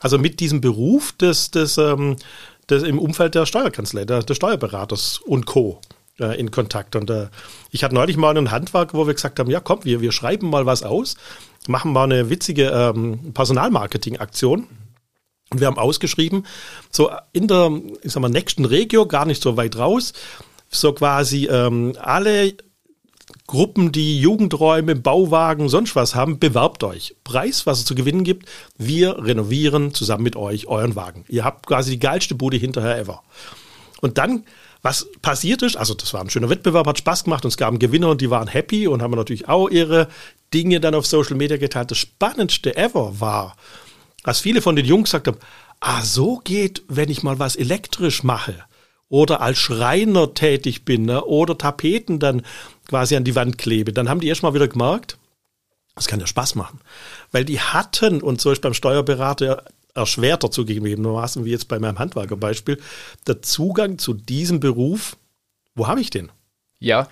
Also 0.00 0.18
mit 0.18 0.40
diesem 0.40 0.60
Beruf 0.60 1.12
des, 1.12 1.50
des, 1.50 1.78
ähm, 1.78 2.16
des 2.68 2.82
im 2.82 2.98
Umfeld 2.98 3.34
der 3.34 3.46
Steuerkanzlei, 3.46 4.04
der, 4.04 4.22
des 4.22 4.36
Steuerberaters 4.36 5.18
und 5.18 5.46
Co. 5.46 5.80
äh, 6.18 6.38
in 6.38 6.50
Kontakt. 6.50 6.96
Und 6.96 7.10
äh, 7.10 7.28
ich 7.70 7.84
hatte 7.84 7.94
neulich 7.94 8.16
mal 8.16 8.36
einen 8.36 8.50
Handwerk, 8.50 8.94
wo 8.94 9.06
wir 9.06 9.14
gesagt 9.14 9.38
haben, 9.38 9.50
ja 9.50 9.60
komm, 9.60 9.84
wir, 9.84 10.00
wir 10.00 10.12
schreiben 10.12 10.50
mal 10.50 10.66
was 10.66 10.82
aus, 10.82 11.16
machen 11.68 11.92
mal 11.92 12.04
eine 12.04 12.30
witzige 12.30 12.70
ähm, 12.70 13.32
Personalmarketing-Aktion. 13.34 14.66
Und 15.52 15.60
wir 15.60 15.66
haben 15.66 15.78
ausgeschrieben, 15.78 16.46
so 16.90 17.10
in 17.32 17.48
der, 17.48 17.72
ich 18.02 18.12
sag 18.12 18.20
mal, 18.20 18.28
nächsten 18.28 18.64
Regio, 18.64 19.06
gar 19.06 19.26
nicht 19.26 19.42
so 19.42 19.56
weit 19.56 19.76
raus, 19.76 20.12
so 20.68 20.92
quasi 20.92 21.46
ähm, 21.46 21.94
alle 22.00 22.54
Gruppen, 23.50 23.90
die 23.90 24.20
Jugendräume, 24.20 24.94
Bauwagen, 24.94 25.68
sonst 25.68 25.96
was 25.96 26.14
haben, 26.14 26.38
bewerbt 26.38 26.84
euch. 26.84 27.16
Preis, 27.24 27.66
was 27.66 27.80
es 27.80 27.84
zu 27.84 27.96
gewinnen 27.96 28.22
gibt, 28.22 28.48
wir 28.78 29.24
renovieren 29.24 29.92
zusammen 29.92 30.22
mit 30.22 30.36
euch 30.36 30.68
euren 30.68 30.94
Wagen. 30.94 31.24
Ihr 31.28 31.44
habt 31.44 31.66
quasi 31.66 31.90
die 31.90 31.98
geilste 31.98 32.36
Bude 32.36 32.58
hinterher 32.58 32.96
ever. 32.96 33.24
Und 34.00 34.18
dann, 34.18 34.44
was 34.82 35.08
passiert 35.20 35.62
ist, 35.62 35.74
also 35.74 35.94
das 35.94 36.14
war 36.14 36.20
ein 36.20 36.30
schöner 36.30 36.48
Wettbewerb, 36.48 36.86
hat 36.86 36.98
Spaß 36.98 37.24
gemacht 37.24 37.44
und 37.44 37.48
es 37.48 37.56
gab 37.56 37.70
einen 37.70 37.80
Gewinner 37.80 38.10
und 38.10 38.20
die 38.20 38.30
waren 38.30 38.46
happy 38.46 38.86
und 38.86 39.02
haben 39.02 39.16
natürlich 39.16 39.48
auch 39.48 39.68
ihre 39.68 40.06
Dinge 40.54 40.78
dann 40.78 40.94
auf 40.94 41.04
Social 41.04 41.34
Media 41.34 41.56
geteilt. 41.56 41.90
Das 41.90 41.98
spannendste 41.98 42.76
ever 42.76 43.18
war, 43.18 43.56
dass 44.22 44.38
viele 44.38 44.62
von 44.62 44.76
den 44.76 44.86
Jungs 44.86 45.10
gesagt 45.10 45.26
haben, 45.26 45.38
ah, 45.80 46.02
so 46.02 46.36
geht, 46.36 46.84
wenn 46.86 47.10
ich 47.10 47.24
mal 47.24 47.40
was 47.40 47.56
elektrisch 47.56 48.22
mache 48.22 48.54
oder 49.10 49.40
als 49.40 49.58
Schreiner 49.58 50.32
tätig 50.34 50.84
bin 50.84 51.04
ne, 51.04 51.24
oder 51.24 51.58
Tapeten 51.58 52.20
dann 52.20 52.42
quasi 52.90 53.16
an 53.16 53.24
die 53.24 53.36
Wand 53.36 53.56
klebe, 53.56 53.92
dann 53.92 54.08
haben 54.08 54.20
die 54.20 54.26
erstmal 54.26 54.52
wieder 54.52 54.66
gemerkt, 54.68 55.16
das 55.94 56.08
kann 56.08 56.20
ja 56.20 56.26
Spaß 56.26 56.56
machen. 56.56 56.80
Weil 57.30 57.44
die 57.44 57.60
hatten, 57.60 58.20
und 58.20 58.40
so 58.40 58.50
ist 58.50 58.62
beim 58.62 58.74
Steuerberater 58.74 59.64
erschwerter 59.94 60.50
zugegebenermaßen, 60.50 61.44
wie 61.44 61.50
jetzt 61.50 61.68
bei 61.68 61.78
meinem 61.78 62.00
Handwerkerbeispiel, 62.00 62.80
der 63.26 63.42
Zugang 63.42 63.98
zu 63.98 64.12
diesem 64.12 64.58
Beruf, 64.58 65.16
wo 65.74 65.86
habe 65.86 66.00
ich 66.00 66.10
den? 66.10 66.30
Ja. 66.80 67.08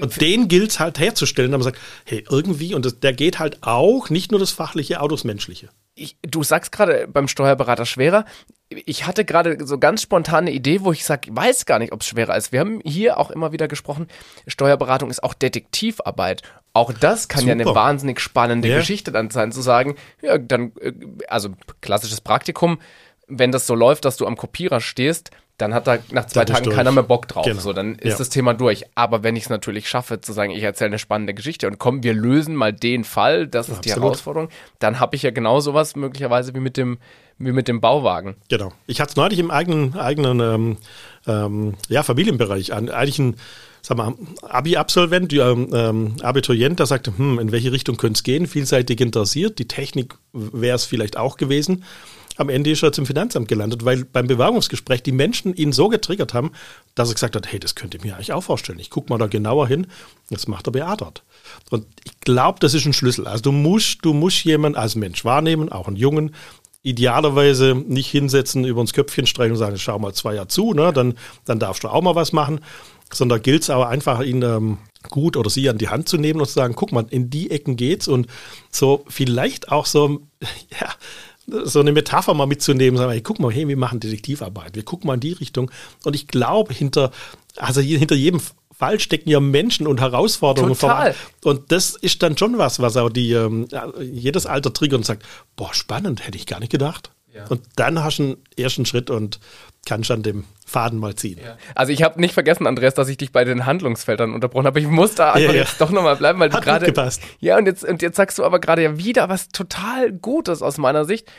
Und 0.00 0.20
den 0.20 0.48
gilt 0.48 0.70
es 0.70 0.80
halt 0.80 0.98
herzustellen, 1.00 1.50
da 1.50 1.58
man 1.58 1.64
sagt, 1.64 1.80
hey, 2.04 2.24
irgendwie, 2.30 2.74
und 2.74 2.84
das, 2.84 3.00
der 3.00 3.12
geht 3.12 3.38
halt 3.40 3.62
auch 3.62 4.08
nicht 4.08 4.30
nur 4.30 4.40
das 4.40 4.52
Fachliche, 4.52 5.00
auch 5.00 5.08
das 5.08 5.24
Menschliche. 5.24 5.68
Ich, 5.96 6.16
du 6.22 6.44
sagst 6.44 6.70
gerade 6.72 7.08
beim 7.08 7.26
Steuerberater 7.26 7.86
schwerer 7.86 8.24
ich 8.68 9.06
hatte 9.06 9.24
gerade 9.24 9.64
so 9.64 9.78
ganz 9.78 10.02
spontane 10.02 10.50
Idee, 10.50 10.82
wo 10.82 10.90
ich 10.90 11.04
sage, 11.04 11.34
weiß 11.34 11.66
gar 11.66 11.78
nicht, 11.78 11.92
ob 11.92 12.00
es 12.00 12.08
schwerer 12.08 12.36
ist. 12.36 12.50
Wir 12.50 12.60
haben 12.60 12.80
hier 12.84 13.18
auch 13.18 13.30
immer 13.30 13.52
wieder 13.52 13.68
gesprochen, 13.68 14.08
Steuerberatung 14.46 15.10
ist 15.10 15.22
auch 15.22 15.34
Detektivarbeit. 15.34 16.42
Auch 16.72 16.92
das 16.92 17.28
kann 17.28 17.42
Super. 17.42 17.56
ja 17.56 17.60
eine 17.60 17.74
wahnsinnig 17.74 18.20
spannende 18.20 18.68
yeah. 18.68 18.78
Geschichte 18.78 19.12
dann 19.12 19.30
sein, 19.30 19.52
zu 19.52 19.62
sagen, 19.62 19.94
ja, 20.20 20.36
dann, 20.36 20.72
äh, 20.80 20.92
also 21.28 21.50
klassisches 21.80 22.20
Praktikum, 22.20 22.78
wenn 23.28 23.52
das 23.52 23.66
so 23.66 23.74
läuft, 23.74 24.04
dass 24.04 24.16
du 24.16 24.26
am 24.26 24.36
Kopierer 24.36 24.80
stehst, 24.80 25.30
dann 25.58 25.72
hat 25.72 25.86
da 25.86 25.98
nach 26.10 26.26
zwei 26.26 26.44
Tagen 26.44 26.70
keiner 26.70 26.92
mehr 26.92 27.02
Bock 27.02 27.28
drauf. 27.28 27.46
Genau. 27.46 27.60
So, 27.60 27.72
dann 27.72 27.94
ist 27.94 28.12
ja. 28.12 28.18
das 28.18 28.28
Thema 28.28 28.52
durch. 28.52 28.84
Aber 28.94 29.22
wenn 29.22 29.36
ich 29.36 29.44
es 29.44 29.48
natürlich 29.48 29.88
schaffe, 29.88 30.20
zu 30.20 30.32
sagen, 30.32 30.50
ich 30.50 30.62
erzähle 30.62 30.88
eine 30.88 30.98
spannende 30.98 31.32
Geschichte 31.32 31.66
und 31.66 31.78
komm, 31.78 32.02
wir 32.02 32.12
lösen 32.12 32.54
mal 32.54 32.74
den 32.74 33.04
Fall, 33.04 33.46
das 33.46 33.68
ist 33.68 33.78
Absolut. 33.78 33.84
die 33.84 34.00
Herausforderung, 34.00 34.48
dann 34.80 35.00
habe 35.00 35.16
ich 35.16 35.22
ja 35.22 35.30
genau 35.30 35.60
sowas 35.60 35.96
möglicherweise 35.96 36.54
wie 36.54 36.60
mit 36.60 36.76
dem, 36.76 36.98
wie 37.38 37.52
mit 37.52 37.68
dem 37.68 37.80
Bauwagen. 37.80 38.36
Genau. 38.50 38.72
Ich 38.86 39.00
hatte 39.00 39.10
es 39.10 39.16
neulich 39.16 39.38
im 39.38 39.50
eigenen, 39.50 39.96
eigenen 39.96 40.40
ähm, 40.40 40.76
ähm, 41.26 41.74
ja, 41.88 42.02
Familienbereich 42.02 42.74
an. 42.74 42.90
Eigentlich 42.90 43.18
ein 43.18 43.36
sag 43.80 43.96
mal, 43.96 44.14
Abi-Absolvent, 44.42 45.32
ähm, 45.32 45.70
ähm, 45.72 46.16
Abiturient, 46.20 46.80
der 46.80 46.86
sagte, 46.86 47.16
hm, 47.16 47.38
in 47.38 47.50
welche 47.50 47.72
Richtung 47.72 47.96
könnte 47.96 48.18
es 48.18 48.24
gehen? 48.24 48.46
Vielseitig 48.46 49.00
interessiert. 49.00 49.58
Die 49.58 49.68
Technik 49.68 50.16
wäre 50.32 50.76
es 50.76 50.84
vielleicht 50.84 51.16
auch 51.16 51.38
gewesen 51.38 51.84
am 52.36 52.48
Ende 52.48 52.70
ist 52.70 52.82
er 52.82 52.92
zum 52.92 53.06
Finanzamt 53.06 53.48
gelandet, 53.48 53.84
weil 53.84 54.04
beim 54.04 54.26
Bewerbungsgespräch 54.26 55.02
die 55.02 55.12
Menschen 55.12 55.54
ihn 55.54 55.72
so 55.72 55.88
getriggert 55.88 56.34
haben, 56.34 56.52
dass 56.94 57.08
er 57.08 57.14
gesagt 57.14 57.36
hat, 57.36 57.50
hey, 57.50 57.58
das 57.58 57.74
könnte 57.74 57.96
ich 57.96 58.04
mir 58.04 58.14
eigentlich 58.14 58.32
auch 58.32 58.42
vorstellen. 58.42 58.78
Ich 58.78 58.90
gucke 58.90 59.10
mal 59.10 59.18
da 59.18 59.26
genauer 59.26 59.68
hin. 59.68 59.86
Das 60.30 60.46
macht 60.46 60.68
er 60.68 60.72
beatert. 60.72 61.22
Und 61.70 61.86
ich 62.04 62.20
glaube, 62.20 62.58
das 62.60 62.74
ist 62.74 62.86
ein 62.86 62.92
Schlüssel. 62.92 63.26
Also 63.26 63.42
du 63.42 63.52
musst, 63.52 64.04
du 64.04 64.12
musst 64.12 64.44
jemanden 64.44 64.78
als 64.78 64.94
Mensch 64.94 65.24
wahrnehmen, 65.24 65.70
auch 65.70 65.88
einen 65.88 65.96
Jungen, 65.96 66.34
idealerweise 66.82 67.74
nicht 67.74 68.08
hinsetzen, 68.08 68.64
über 68.64 68.80
uns 68.80 68.92
Köpfchen 68.92 69.26
streichen 69.26 69.52
und 69.52 69.58
sagen, 69.58 69.76
schau 69.76 69.98
mal 69.98 70.14
zwei 70.14 70.34
Jahre 70.34 70.48
zu, 70.48 70.72
ne? 70.72 70.92
dann, 70.92 71.14
dann 71.44 71.58
darfst 71.58 71.82
du 71.82 71.88
auch 71.88 72.02
mal 72.02 72.14
was 72.14 72.32
machen. 72.32 72.60
Sondern 73.12 73.40
gilt 73.42 73.62
es 73.62 73.70
aber 73.70 73.88
einfach, 73.88 74.20
ihn 74.22 74.42
ähm, 74.42 74.78
gut 75.08 75.36
oder 75.36 75.50
sie 75.50 75.68
an 75.68 75.78
die 75.78 75.88
Hand 75.88 76.08
zu 76.08 76.16
nehmen 76.16 76.40
und 76.40 76.46
zu 76.46 76.54
sagen, 76.54 76.74
guck 76.74 76.92
mal, 76.92 77.06
in 77.10 77.30
die 77.30 77.50
Ecken 77.50 77.76
geht's 77.76 78.08
und 78.08 78.26
so 78.70 79.04
vielleicht 79.08 79.70
auch 79.70 79.86
so, 79.86 80.20
ja, 80.80 80.92
so 81.46 81.80
eine 81.80 81.92
Metapher 81.92 82.34
mal 82.34 82.46
mitzunehmen, 82.46 82.98
sagen, 82.98 83.12
hey, 83.12 83.20
guck 83.20 83.38
mal, 83.38 83.52
hey, 83.52 83.68
wir 83.68 83.76
machen 83.76 84.00
Detektivarbeit, 84.00 84.74
wir 84.74 84.84
gucken 84.84 85.06
mal 85.06 85.14
in 85.14 85.20
die 85.20 85.32
Richtung. 85.32 85.70
Und 86.04 86.16
ich 86.16 86.26
glaube, 86.26 86.74
hinter, 86.74 87.12
also 87.56 87.80
hinter 87.80 88.14
jedem 88.14 88.40
Fall 88.76 89.00
stecken 89.00 89.30
ja 89.30 89.40
Menschen 89.40 89.86
und 89.86 90.00
Herausforderungen 90.00 90.76
Total. 90.76 91.14
vor. 91.14 91.52
Und 91.52 91.72
das 91.72 91.96
ist 91.96 92.22
dann 92.22 92.36
schon 92.36 92.58
was, 92.58 92.80
was 92.80 92.96
auch 92.96 93.08
die, 93.08 93.32
ähm, 93.32 93.68
jedes 94.00 94.46
Alter 94.46 94.72
triggert 94.72 94.98
und 94.98 95.06
sagt, 95.06 95.24
boah, 95.56 95.72
spannend, 95.72 96.26
hätte 96.26 96.36
ich 96.36 96.46
gar 96.46 96.60
nicht 96.60 96.72
gedacht. 96.72 97.10
Ja. 97.34 97.46
Und 97.48 97.62
dann 97.76 98.02
hast 98.02 98.18
du 98.18 98.22
einen 98.22 98.36
ersten 98.56 98.86
Schritt 98.86 99.10
und 99.10 99.40
kannst 99.86 100.10
an 100.10 100.22
dem 100.22 100.44
Faden 100.66 100.98
mal 100.98 101.14
ziehen. 101.14 101.40
Ja. 101.42 101.56
Also 101.74 101.92
ich 101.92 102.02
habe 102.02 102.20
nicht 102.20 102.34
vergessen, 102.34 102.66
Andreas, 102.66 102.94
dass 102.94 103.08
ich 103.08 103.16
dich 103.16 103.32
bei 103.32 103.44
den 103.44 103.64
Handlungsfeldern 103.64 104.34
unterbrochen 104.34 104.66
habe. 104.66 104.80
Ich 104.80 104.86
muss 104.86 105.14
da 105.14 105.32
einfach 105.32 105.54
ja, 105.54 105.60
jetzt 105.60 105.80
doch 105.80 105.90
nochmal 105.90 106.16
bleiben, 106.16 106.38
weil 106.40 106.52
Hat 106.52 106.60
du 106.60 106.64
gerade. 106.64 106.86
gepasst. 106.86 107.22
Ja, 107.40 107.56
und 107.56 107.66
jetzt, 107.66 107.84
und 107.84 108.02
jetzt 108.02 108.16
sagst 108.16 108.38
du 108.38 108.44
aber 108.44 108.58
gerade 108.58 108.82
ja 108.82 108.98
wieder 108.98 109.28
was 109.28 109.48
total 109.48 110.12
Gutes 110.12 110.60
aus 110.60 110.76
meiner 110.76 111.04
Sicht. 111.04 111.30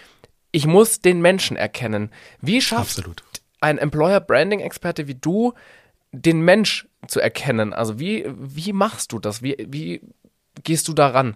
Ich 0.51 0.65
muss 0.65 1.01
den 1.01 1.21
Menschen 1.21 1.57
erkennen. 1.57 2.09
Wie 2.41 2.61
schafft 2.61 2.97
Absolut. 2.97 3.21
ein 3.59 3.77
Employer 3.77 4.21
Branding 4.21 4.61
Experte 4.61 5.07
wie 5.07 5.15
du, 5.15 5.53
den 6.11 6.41
Mensch 6.41 6.87
zu 7.07 7.19
erkennen? 7.19 7.73
Also 7.73 7.99
wie, 7.99 8.25
wie 8.27 8.73
machst 8.73 9.11
du 9.11 9.19
das? 9.19 9.43
Wie, 9.43 9.57
wie 9.69 10.01
gehst 10.63 10.87
du 10.87 10.93
daran? 10.93 11.35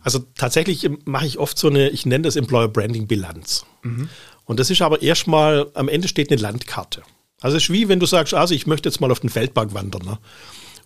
Also 0.00 0.20
tatsächlich 0.36 0.88
mache 1.04 1.26
ich 1.26 1.38
oft 1.38 1.58
so 1.58 1.68
eine, 1.68 1.88
ich 1.90 2.06
nenne 2.06 2.22
das 2.22 2.36
Employer 2.36 2.68
Branding 2.68 3.06
Bilanz. 3.06 3.66
Mhm. 3.82 4.08
Und 4.46 4.58
das 4.58 4.70
ist 4.70 4.80
aber 4.80 5.02
erstmal, 5.02 5.66
am 5.74 5.88
Ende 5.88 6.08
steht 6.08 6.30
eine 6.30 6.40
Landkarte. 6.40 7.02
Also 7.40 7.58
es 7.58 7.64
ist 7.64 7.70
wie 7.70 7.88
wenn 7.88 8.00
du 8.00 8.06
sagst, 8.06 8.32
also 8.32 8.54
ich 8.54 8.66
möchte 8.66 8.88
jetzt 8.88 9.00
mal 9.00 9.10
auf 9.10 9.20
den 9.20 9.28
Feldberg 9.28 9.74
wandern. 9.74 10.02
Ne? 10.02 10.18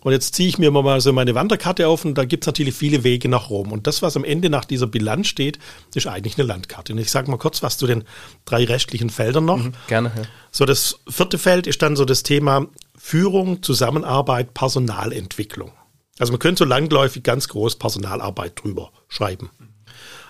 Und 0.01 0.13
jetzt 0.13 0.33
ziehe 0.33 0.49
ich 0.49 0.57
mir 0.57 0.71
mal 0.71 0.99
so 0.99 1.13
meine 1.13 1.35
Wanderkarte 1.35 1.87
auf 1.87 2.05
und 2.05 2.15
da 2.15 2.25
gibt 2.25 2.43
es 2.43 2.47
natürlich 2.47 2.73
viele 2.73 3.03
Wege 3.03 3.29
nach 3.29 3.49
Rom. 3.51 3.71
Und 3.71 3.85
das, 3.85 4.01
was 4.01 4.17
am 4.17 4.23
Ende 4.23 4.49
nach 4.49 4.65
dieser 4.65 4.87
Bilanz 4.87 5.27
steht, 5.27 5.59
ist 5.93 6.07
eigentlich 6.07 6.37
eine 6.37 6.47
Landkarte. 6.47 6.93
Und 6.93 6.99
ich 6.99 7.11
sage 7.11 7.29
mal 7.29 7.37
kurz 7.37 7.61
was 7.61 7.77
zu 7.77 7.85
den 7.85 8.03
drei 8.45 8.65
restlichen 8.65 9.11
Feldern 9.11 9.45
noch. 9.45 9.57
Mhm, 9.57 9.73
gerne. 9.87 10.11
Ja. 10.15 10.23
So, 10.49 10.65
das 10.65 10.99
vierte 11.07 11.37
Feld 11.37 11.67
ist 11.67 11.83
dann 11.83 11.95
so 11.95 12.03
das 12.03 12.23
Thema 12.23 12.67
Führung, 12.97 13.61
Zusammenarbeit, 13.61 14.55
Personalentwicklung. 14.55 15.71
Also 16.17 16.33
man 16.33 16.39
könnte 16.39 16.59
so 16.59 16.65
langläufig 16.65 17.23
ganz 17.23 17.47
groß 17.47 17.77
Personalarbeit 17.77 18.53
drüber 18.61 18.91
schreiben. 19.07 19.51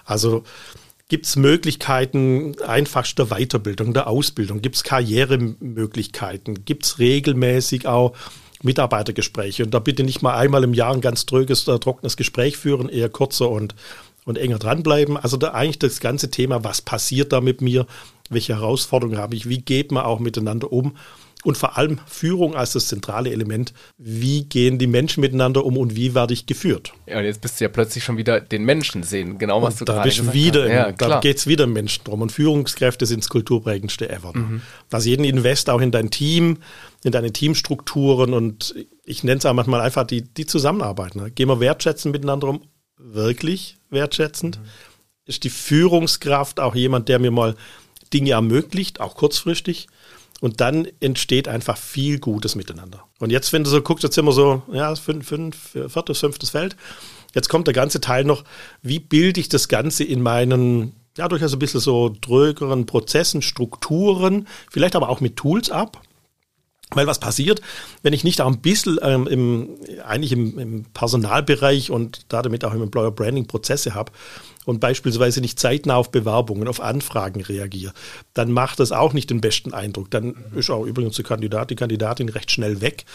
Also 0.03 0.43
Gibt 1.11 1.25
es 1.25 1.35
Möglichkeiten 1.35 2.55
einfachster 2.65 3.25
Weiterbildung, 3.25 3.93
der 3.93 4.07
Ausbildung? 4.07 4.61
Gibt 4.61 4.77
es 4.77 4.83
Karrieremöglichkeiten? 4.85 6.63
Gibt 6.63 6.85
es 6.85 6.99
regelmäßig 6.99 7.85
auch 7.85 8.13
Mitarbeitergespräche? 8.63 9.65
Und 9.65 9.73
da 9.73 9.79
bitte 9.79 10.05
nicht 10.05 10.21
mal 10.21 10.37
einmal 10.37 10.63
im 10.63 10.73
Jahr 10.73 10.93
ein 10.93 11.01
ganz 11.01 11.25
tröges, 11.25 11.67
äh, 11.67 11.77
trockenes 11.79 12.15
Gespräch 12.15 12.55
führen, 12.55 12.87
eher 12.87 13.09
kurzer 13.09 13.49
und, 13.49 13.75
und 14.23 14.37
enger 14.37 14.57
dranbleiben. 14.57 15.17
Also 15.17 15.35
da 15.35 15.49
eigentlich 15.49 15.79
das 15.79 15.99
ganze 15.99 16.31
Thema, 16.31 16.63
was 16.63 16.81
passiert 16.81 17.33
da 17.33 17.41
mit 17.41 17.59
mir? 17.59 17.87
Welche 18.29 18.55
Herausforderungen 18.55 19.17
habe 19.17 19.35
ich? 19.35 19.49
Wie 19.49 19.59
geht 19.59 19.91
man 19.91 20.05
auch 20.05 20.21
miteinander 20.21 20.71
um? 20.71 20.95
Und 21.43 21.57
vor 21.57 21.77
allem 21.77 21.99
Führung 22.05 22.55
als 22.55 22.73
das 22.73 22.87
zentrale 22.87 23.31
Element. 23.31 23.73
Wie 23.97 24.45
gehen 24.45 24.77
die 24.77 24.87
Menschen 24.87 25.21
miteinander 25.21 25.65
um 25.65 25.77
und 25.77 25.95
wie 25.95 26.13
werde 26.13 26.33
ich 26.33 26.45
geführt? 26.45 26.93
Ja, 27.07 27.19
und 27.19 27.25
jetzt 27.25 27.41
bist 27.41 27.59
du 27.59 27.65
ja 27.65 27.69
plötzlich 27.69 28.03
schon 28.03 28.17
wieder 28.17 28.39
den 28.39 28.63
Menschen 28.63 29.03
sehen, 29.03 29.37
genau 29.37 29.61
was 29.61 29.75
und 29.75 29.81
du 29.81 29.85
da 29.85 29.93
gerade 29.93 30.09
bist 30.09 30.17
gesagt 30.19 30.35
wieder, 30.35 30.63
hast. 30.63 30.71
Ja, 30.71 30.91
da 30.91 31.19
geht 31.19 31.37
es 31.37 31.47
wieder 31.47 31.63
im 31.63 31.73
Menschen 31.73 32.03
drum. 32.03 32.21
Und 32.21 32.31
Führungskräfte 32.31 33.05
sind 33.05 33.23
das 33.23 33.29
kulturprägendste 33.29 34.09
ever. 34.09 34.37
Mhm. 34.37 34.61
Also 34.91 35.09
jeden 35.09 35.23
Invest 35.23 35.69
auch 35.69 35.81
in 35.81 35.91
dein 35.91 36.11
Team, 36.11 36.57
in 37.03 37.11
deine 37.11 37.33
Teamstrukturen 37.33 38.33
und 38.33 38.75
ich 39.03 39.23
nenne 39.23 39.39
es 39.39 39.45
auch 39.45 39.53
manchmal 39.53 39.81
einfach 39.81 40.05
die, 40.05 40.21
die 40.21 40.45
Zusammenarbeit. 40.45 41.15
Ne? 41.15 41.31
Gehen 41.31 41.49
wir 41.49 41.59
wertschätzen 41.59 42.11
miteinander 42.11 42.49
um, 42.49 42.61
wirklich 42.97 43.77
wertschätzend. 43.89 44.59
Mhm. 44.59 44.65
Ist 45.25 45.43
die 45.43 45.49
Führungskraft 45.49 46.59
auch 46.59 46.75
jemand, 46.75 47.09
der 47.09 47.19
mir 47.19 47.31
mal 47.31 47.55
Dinge 48.13 48.31
ermöglicht, 48.31 48.99
auch 48.99 49.15
kurzfristig? 49.15 49.87
Und 50.41 50.59
dann 50.59 50.87
entsteht 50.99 51.47
einfach 51.47 51.77
viel 51.77 52.19
Gutes 52.19 52.55
miteinander. 52.55 53.03
Und 53.19 53.29
jetzt, 53.29 53.53
wenn 53.53 53.63
du 53.63 53.69
so 53.69 53.79
guckst, 53.81 54.03
jetzt 54.03 54.15
sind 54.15 54.25
wir 54.25 54.31
so, 54.31 54.63
ja, 54.73 54.93
fünf, 54.95 55.27
fünf, 55.27 55.77
viertes, 55.87 56.19
fünftes 56.19 56.49
Feld. 56.49 56.75
Jetzt 57.35 57.47
kommt 57.47 57.67
der 57.67 57.75
ganze 57.75 58.01
Teil 58.01 58.25
noch, 58.25 58.43
wie 58.81 58.99
bilde 58.99 59.39
ich 59.39 59.49
das 59.49 59.67
Ganze 59.67 60.03
in 60.03 60.21
meinen, 60.23 60.93
ja, 61.15 61.27
durchaus 61.27 61.53
ein 61.53 61.59
bisschen 61.59 61.79
so 61.79 62.13
drögeren 62.19 62.87
Prozessen, 62.87 63.43
Strukturen, 63.43 64.47
vielleicht 64.69 64.95
aber 64.95 65.09
auch 65.09 65.21
mit 65.21 65.35
Tools 65.35 65.69
ab. 65.69 66.01
Weil 66.93 67.07
was 67.07 67.19
passiert, 67.19 67.61
wenn 68.03 68.13
ich 68.13 68.23
nicht 68.23 68.41
auch 68.41 68.47
ein 68.47 68.61
bisschen 68.61 68.99
ähm, 69.01 69.27
im, 69.27 69.69
eigentlich 70.05 70.33
im, 70.33 70.59
im 70.59 70.83
Personalbereich 70.93 71.89
und 71.89 72.25
damit 72.29 72.65
auch 72.65 72.73
im 72.73 72.81
Employer 72.81 73.11
Branding 73.11 73.47
Prozesse 73.47 73.95
habe, 73.95 74.11
und 74.65 74.79
beispielsweise 74.79 75.41
nicht 75.41 75.59
zeitnah 75.59 75.95
auf 75.95 76.11
Bewerbungen, 76.11 76.67
auf 76.67 76.81
Anfragen 76.81 77.41
reagiere, 77.41 77.93
dann 78.33 78.51
macht 78.51 78.79
das 78.79 78.91
auch 78.91 79.13
nicht 79.13 79.29
den 79.29 79.41
besten 79.41 79.73
Eindruck. 79.73 80.11
Dann 80.11 80.35
ist 80.55 80.69
auch 80.69 80.85
übrigens 80.85 81.15
der 81.15 81.25
Kandidat, 81.25 81.71
die 81.71 81.75
Kandidatin 81.75 82.29
recht 82.29 82.51
schnell 82.51 82.81
weg. 82.81 83.05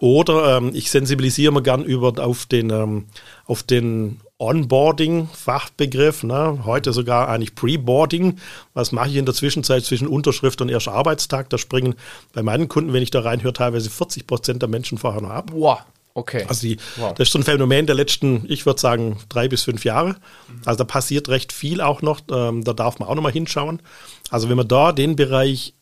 Oder 0.00 0.56
ähm, 0.56 0.72
ich 0.74 0.90
sensibilisiere 0.90 1.52
mir 1.52 1.62
gern 1.62 1.84
über 1.84 2.12
auf 2.24 2.46
den, 2.46 2.70
ähm, 2.70 3.06
auf 3.46 3.62
den 3.62 4.20
Onboarding-Fachbegriff, 4.38 6.24
ne? 6.24 6.60
heute 6.64 6.92
sogar 6.92 7.28
eigentlich 7.28 7.54
Preboarding. 7.54 8.38
Was 8.74 8.90
mache 8.90 9.10
ich 9.10 9.16
in 9.16 9.24
der 9.24 9.34
Zwischenzeit 9.34 9.84
zwischen 9.84 10.08
Unterschrift 10.08 10.60
und 10.60 10.68
erster 10.68 10.92
Arbeitstag? 10.92 11.48
Da 11.50 11.58
springen 11.58 11.94
bei 12.32 12.42
meinen 12.42 12.68
Kunden, 12.68 12.92
wenn 12.92 13.02
ich 13.02 13.10
da 13.10 13.20
reinhöre, 13.20 13.52
teilweise 13.52 13.90
40 13.90 14.26
Prozent 14.26 14.62
der 14.62 14.68
Menschen 14.68 14.98
vorher 14.98 15.22
noch 15.22 15.30
ab. 15.30 15.50
Wow. 15.52 15.78
Okay. 16.16 16.44
Also 16.48 16.66
die, 16.66 16.76
wow. 16.96 17.12
das 17.14 17.28
ist 17.28 17.32
so 17.32 17.40
ein 17.40 17.44
Phänomen 17.44 17.86
der 17.86 17.96
letzten, 17.96 18.44
ich 18.48 18.66
würde 18.66 18.80
sagen, 18.80 19.18
drei 19.28 19.48
bis 19.48 19.64
fünf 19.64 19.84
Jahre. 19.84 20.16
Also 20.64 20.78
da 20.78 20.84
passiert 20.84 21.28
recht 21.28 21.52
viel 21.52 21.80
auch 21.80 22.02
noch. 22.02 22.20
Ähm, 22.30 22.62
da 22.62 22.72
darf 22.72 23.00
man 23.00 23.08
auch 23.08 23.16
noch 23.16 23.22
mal 23.22 23.32
hinschauen. 23.32 23.82
Also 24.30 24.48
wenn 24.48 24.56
man 24.56 24.68
da 24.68 24.92
den 24.92 25.16
Bereich 25.16 25.74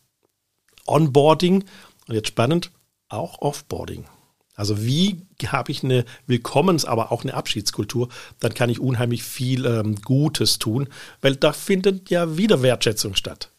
Onboarding, 0.87 1.63
und 2.07 2.15
jetzt 2.15 2.29
spannend, 2.29 2.71
auch 3.13 3.41
Offboarding. 3.41 4.05
Also 4.55 4.83
wie 4.83 5.25
habe 5.47 5.71
ich 5.71 5.83
eine 5.83 6.05
Willkommens-, 6.27 6.85
aber 6.85 7.11
auch 7.11 7.23
eine 7.23 7.33
Abschiedskultur, 7.33 8.09
dann 8.39 8.53
kann 8.53 8.69
ich 8.69 8.79
unheimlich 8.79 9.23
viel 9.23 9.65
ähm, 9.65 9.95
Gutes 9.95 10.59
tun, 10.59 10.89
weil 11.21 11.35
da 11.35 11.53
findet 11.53 12.11
ja 12.11 12.37
wieder 12.37 12.61
Wertschätzung 12.61 13.15
statt. 13.15 13.49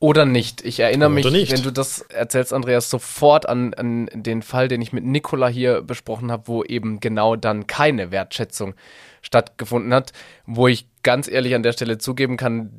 Oder 0.00 0.24
nicht. 0.24 0.64
Ich 0.64 0.80
erinnere 0.80 1.10
Oder 1.10 1.14
mich, 1.14 1.30
nicht. 1.30 1.52
wenn 1.52 1.62
du 1.62 1.70
das 1.70 2.00
erzählst, 2.00 2.52
Andreas, 2.52 2.90
sofort 2.90 3.48
an, 3.48 3.74
an 3.74 4.08
den 4.12 4.42
Fall, 4.42 4.66
den 4.66 4.82
ich 4.82 4.92
mit 4.92 5.04
Nicola 5.04 5.46
hier 5.46 5.82
besprochen 5.82 6.32
habe, 6.32 6.48
wo 6.48 6.64
eben 6.64 6.98
genau 6.98 7.36
dann 7.36 7.66
keine 7.68 8.10
Wertschätzung 8.10 8.74
stattgefunden 9.22 9.94
hat, 9.94 10.12
wo 10.46 10.66
ich 10.66 10.86
ganz 11.02 11.28
ehrlich 11.28 11.54
an 11.54 11.62
der 11.62 11.72
Stelle 11.72 11.98
zugeben 11.98 12.36
kann, 12.36 12.70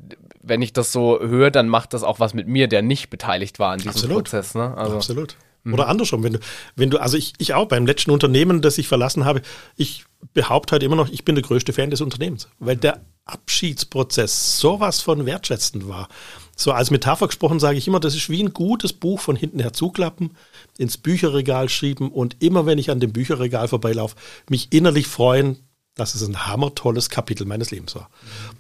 wenn 0.41 0.61
ich 0.61 0.73
das 0.73 0.91
so 0.91 1.19
höre, 1.19 1.51
dann 1.51 1.69
macht 1.69 1.93
das 1.93 2.03
auch 2.03 2.19
was 2.19 2.33
mit 2.33 2.47
mir, 2.47 2.67
der 2.67 2.81
nicht 2.81 3.09
beteiligt 3.09 3.59
war 3.59 3.71
an 3.71 3.77
diesem 3.77 3.91
Absolut. 3.91 4.17
Prozess. 4.23 4.55
Ne? 4.55 4.75
Also, 4.75 4.95
Absolut. 4.95 5.37
Mhm. 5.63 5.73
Oder 5.73 5.87
andersrum, 5.87 6.23
wenn 6.23 6.33
du, 6.33 6.39
wenn 6.75 6.89
du, 6.89 6.97
also 6.99 7.17
ich, 7.17 7.33
ich 7.37 7.53
auch 7.53 7.67
beim 7.67 7.85
letzten 7.85 8.11
Unternehmen, 8.11 8.61
das 8.61 8.77
ich 8.77 8.87
verlassen 8.87 9.25
habe, 9.25 9.41
ich 9.75 10.05
behaupte 10.33 10.73
halt 10.73 10.83
immer 10.83 10.95
noch, 10.95 11.09
ich 11.09 11.25
bin 11.25 11.35
der 11.35 11.43
größte 11.43 11.73
Fan 11.73 11.89
des 11.89 12.01
Unternehmens, 12.01 12.47
weil 12.59 12.77
der 12.77 13.01
Abschiedsprozess 13.25 14.59
sowas 14.59 15.01
von 15.01 15.25
wertschätzend 15.25 15.87
war. 15.87 16.07
So 16.55 16.71
als 16.71 16.91
Metapher 16.91 17.27
gesprochen 17.27 17.59
sage 17.59 17.77
ich 17.77 17.87
immer, 17.87 17.99
das 17.99 18.15
ist 18.15 18.29
wie 18.29 18.43
ein 18.43 18.53
gutes 18.53 18.93
Buch 18.93 19.19
von 19.19 19.35
hinten 19.35 19.59
her 19.59 19.73
zuklappen, 19.73 20.35
ins 20.77 20.97
Bücherregal 20.97 21.69
schieben 21.69 22.09
und 22.09 22.37
immer 22.39 22.65
wenn 22.65 22.77
ich 22.77 22.91
an 22.91 22.99
dem 22.99 23.13
Bücherregal 23.13 23.67
vorbeilaufe, 23.67 24.15
mich 24.49 24.71
innerlich 24.71 25.07
freuen, 25.07 25.57
dass 25.95 26.15
es 26.15 26.27
ein 26.27 26.47
hammertolles 26.47 27.09
Kapitel 27.09 27.45
meines 27.45 27.71
Lebens 27.71 27.95
war. 27.95 28.09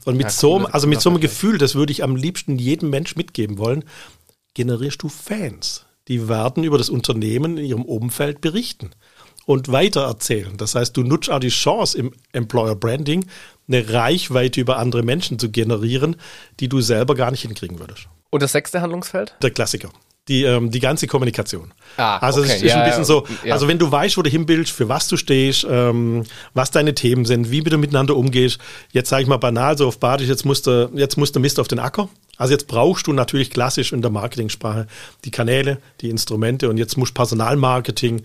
Und 0.05 0.17
mit 0.17 0.25
ja, 0.25 0.31
so, 0.31 0.57
also 0.65 0.87
mit 0.87 1.01
so 1.01 1.09
einem 1.09 1.21
Gefühl, 1.21 1.57
das 1.57 1.75
würde 1.75 1.91
ich 1.91 2.03
am 2.03 2.15
liebsten 2.15 2.57
jedem 2.57 2.89
Mensch 2.89 3.15
mitgeben 3.15 3.57
wollen, 3.57 3.85
generierst 4.53 5.01
du 5.01 5.09
Fans 5.09 5.85
die 6.07 6.27
werden 6.27 6.63
über 6.63 6.77
das 6.77 6.89
Unternehmen 6.89 7.57
in 7.57 7.65
ihrem 7.65 7.85
Umfeld 7.85 8.41
berichten 8.41 8.91
und 9.45 9.71
weitererzählen. 9.71 10.57
Das 10.57 10.75
heißt, 10.75 10.95
du 10.95 11.03
nutzt 11.03 11.29
auch 11.29 11.39
die 11.39 11.49
Chance 11.49 11.97
im 11.97 12.13
Employer 12.31 12.75
Branding, 12.75 13.25
eine 13.67 13.89
Reichweite 13.89 14.61
über 14.61 14.77
andere 14.77 15.03
Menschen 15.03 15.39
zu 15.39 15.49
generieren, 15.49 16.15
die 16.59 16.69
du 16.69 16.81
selber 16.81 17.15
gar 17.15 17.31
nicht 17.31 17.41
hinkriegen 17.41 17.79
würdest. 17.79 18.07
Und 18.29 18.41
das 18.43 18.53
sechste 18.53 18.81
Handlungsfeld? 18.81 19.35
Der 19.41 19.51
Klassiker. 19.51 19.89
Die, 20.27 20.43
ähm, 20.43 20.69
die 20.69 20.79
ganze 20.79 21.07
Kommunikation. 21.07 21.73
Ah, 21.97 22.17
also 22.19 22.41
okay. 22.41 22.51
es 22.51 22.61
ist 22.61 22.69
ja, 22.69 22.81
ein 22.81 22.87
bisschen 22.87 23.05
so, 23.05 23.25
ja. 23.43 23.53
also 23.53 23.67
wenn 23.67 23.79
du 23.79 23.91
weißt, 23.91 24.17
wo 24.17 24.21
du 24.21 24.29
hinbildest, 24.29 24.71
für 24.71 24.87
was 24.87 25.07
du 25.07 25.17
stehst, 25.17 25.65
ähm, 25.67 26.23
was 26.53 26.69
deine 26.69 26.93
Themen 26.93 27.25
sind, 27.25 27.49
wie 27.49 27.61
du 27.61 27.77
miteinander 27.77 28.15
umgehst, 28.15 28.59
jetzt 28.91 29.09
sage 29.09 29.23
ich 29.23 29.27
mal 29.27 29.37
banal 29.37 29.77
so 29.77 29.87
auf 29.87 29.99
Badisch, 29.99 30.29
jetzt 30.29 30.45
musst 30.45 30.67
du, 30.67 30.91
jetzt 30.93 31.17
musst 31.17 31.35
du 31.35 31.39
Mist 31.39 31.59
auf 31.59 31.67
den 31.67 31.79
Acker. 31.79 32.07
Also 32.37 32.53
jetzt 32.53 32.67
brauchst 32.67 33.07
du 33.07 33.13
natürlich 33.13 33.51
klassisch 33.51 33.93
in 33.93 34.01
der 34.01 34.11
Marketingsprache 34.11 34.87
die 35.25 35.31
Kanäle, 35.31 35.77
die 36.01 36.09
Instrumente 36.09 36.69
und 36.69 36.77
jetzt 36.77 36.97
muss 36.97 37.11
Personalmarketing, 37.11 38.23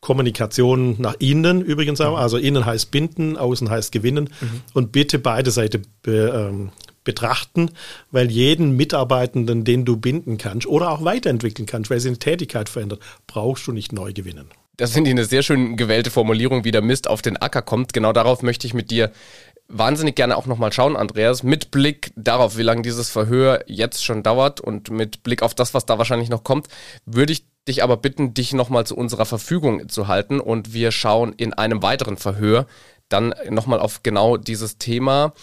Kommunikation 0.00 0.94
nach 0.98 1.14
innen 1.18 1.60
übrigens 1.60 2.00
auch. 2.00 2.12
Mhm. 2.12 2.22
Also 2.22 2.36
innen 2.36 2.64
heißt 2.64 2.90
binden, 2.90 3.36
außen 3.36 3.68
heißt 3.68 3.90
gewinnen. 3.90 4.30
Mhm. 4.40 4.60
Und 4.74 4.92
bitte 4.92 5.18
beide 5.18 5.50
Seiten 5.50 5.86
be, 6.02 6.50
ähm, 6.52 6.70
betrachten, 7.04 7.70
weil 8.10 8.30
jeden 8.30 8.76
Mitarbeitenden, 8.76 9.64
den 9.64 9.84
du 9.84 9.96
binden 9.96 10.36
kannst 10.36 10.66
oder 10.66 10.90
auch 10.90 11.04
weiterentwickeln 11.04 11.66
kannst, 11.66 11.90
weil 11.90 12.00
sie 12.00 12.08
eine 12.08 12.18
Tätigkeit 12.18 12.68
verändert, 12.68 13.00
brauchst 13.26 13.66
du 13.66 13.72
nicht 13.72 13.92
neu 13.92 14.12
gewinnen. 14.12 14.50
Das 14.76 14.92
finde 14.92 15.10
ich 15.10 15.14
eine 15.14 15.24
sehr 15.24 15.42
schön 15.42 15.76
gewählte 15.76 16.10
Formulierung, 16.10 16.64
wie 16.64 16.70
der 16.70 16.82
Mist 16.82 17.08
auf 17.08 17.20
den 17.20 17.36
Acker 17.36 17.62
kommt. 17.62 17.92
Genau 17.92 18.12
darauf 18.12 18.42
möchte 18.42 18.64
ich 18.66 18.74
mit 18.74 18.92
dir 18.92 19.10
wahnsinnig 19.68 20.16
gerne 20.16 20.36
auch 20.36 20.46
nochmal 20.46 20.72
schauen, 20.72 20.96
Andreas, 20.96 21.42
mit 21.42 21.70
Blick 21.70 22.10
darauf, 22.16 22.56
wie 22.56 22.62
lange 22.62 22.82
dieses 22.82 23.10
Verhör 23.10 23.64
jetzt 23.66 24.04
schon 24.04 24.22
dauert 24.22 24.60
und 24.60 24.90
mit 24.90 25.22
Blick 25.22 25.42
auf 25.42 25.54
das, 25.54 25.74
was 25.74 25.86
da 25.86 25.98
wahrscheinlich 25.98 26.30
noch 26.30 26.42
kommt, 26.42 26.68
würde 27.04 27.32
ich 27.32 27.44
dich 27.68 27.82
aber 27.82 27.98
bitten, 27.98 28.32
dich 28.32 28.54
nochmal 28.54 28.86
zu 28.86 28.96
unserer 28.96 29.26
Verfügung 29.26 29.88
zu 29.88 30.08
halten 30.08 30.40
und 30.40 30.72
wir 30.72 30.90
schauen 30.90 31.34
in 31.34 31.52
einem 31.52 31.82
weiteren 31.82 32.16
Verhör 32.16 32.66
dann 33.10 33.34
nochmal 33.50 33.80
auf 33.80 34.02
genau 34.02 34.36
dieses 34.36 34.78
Thema 34.78 35.34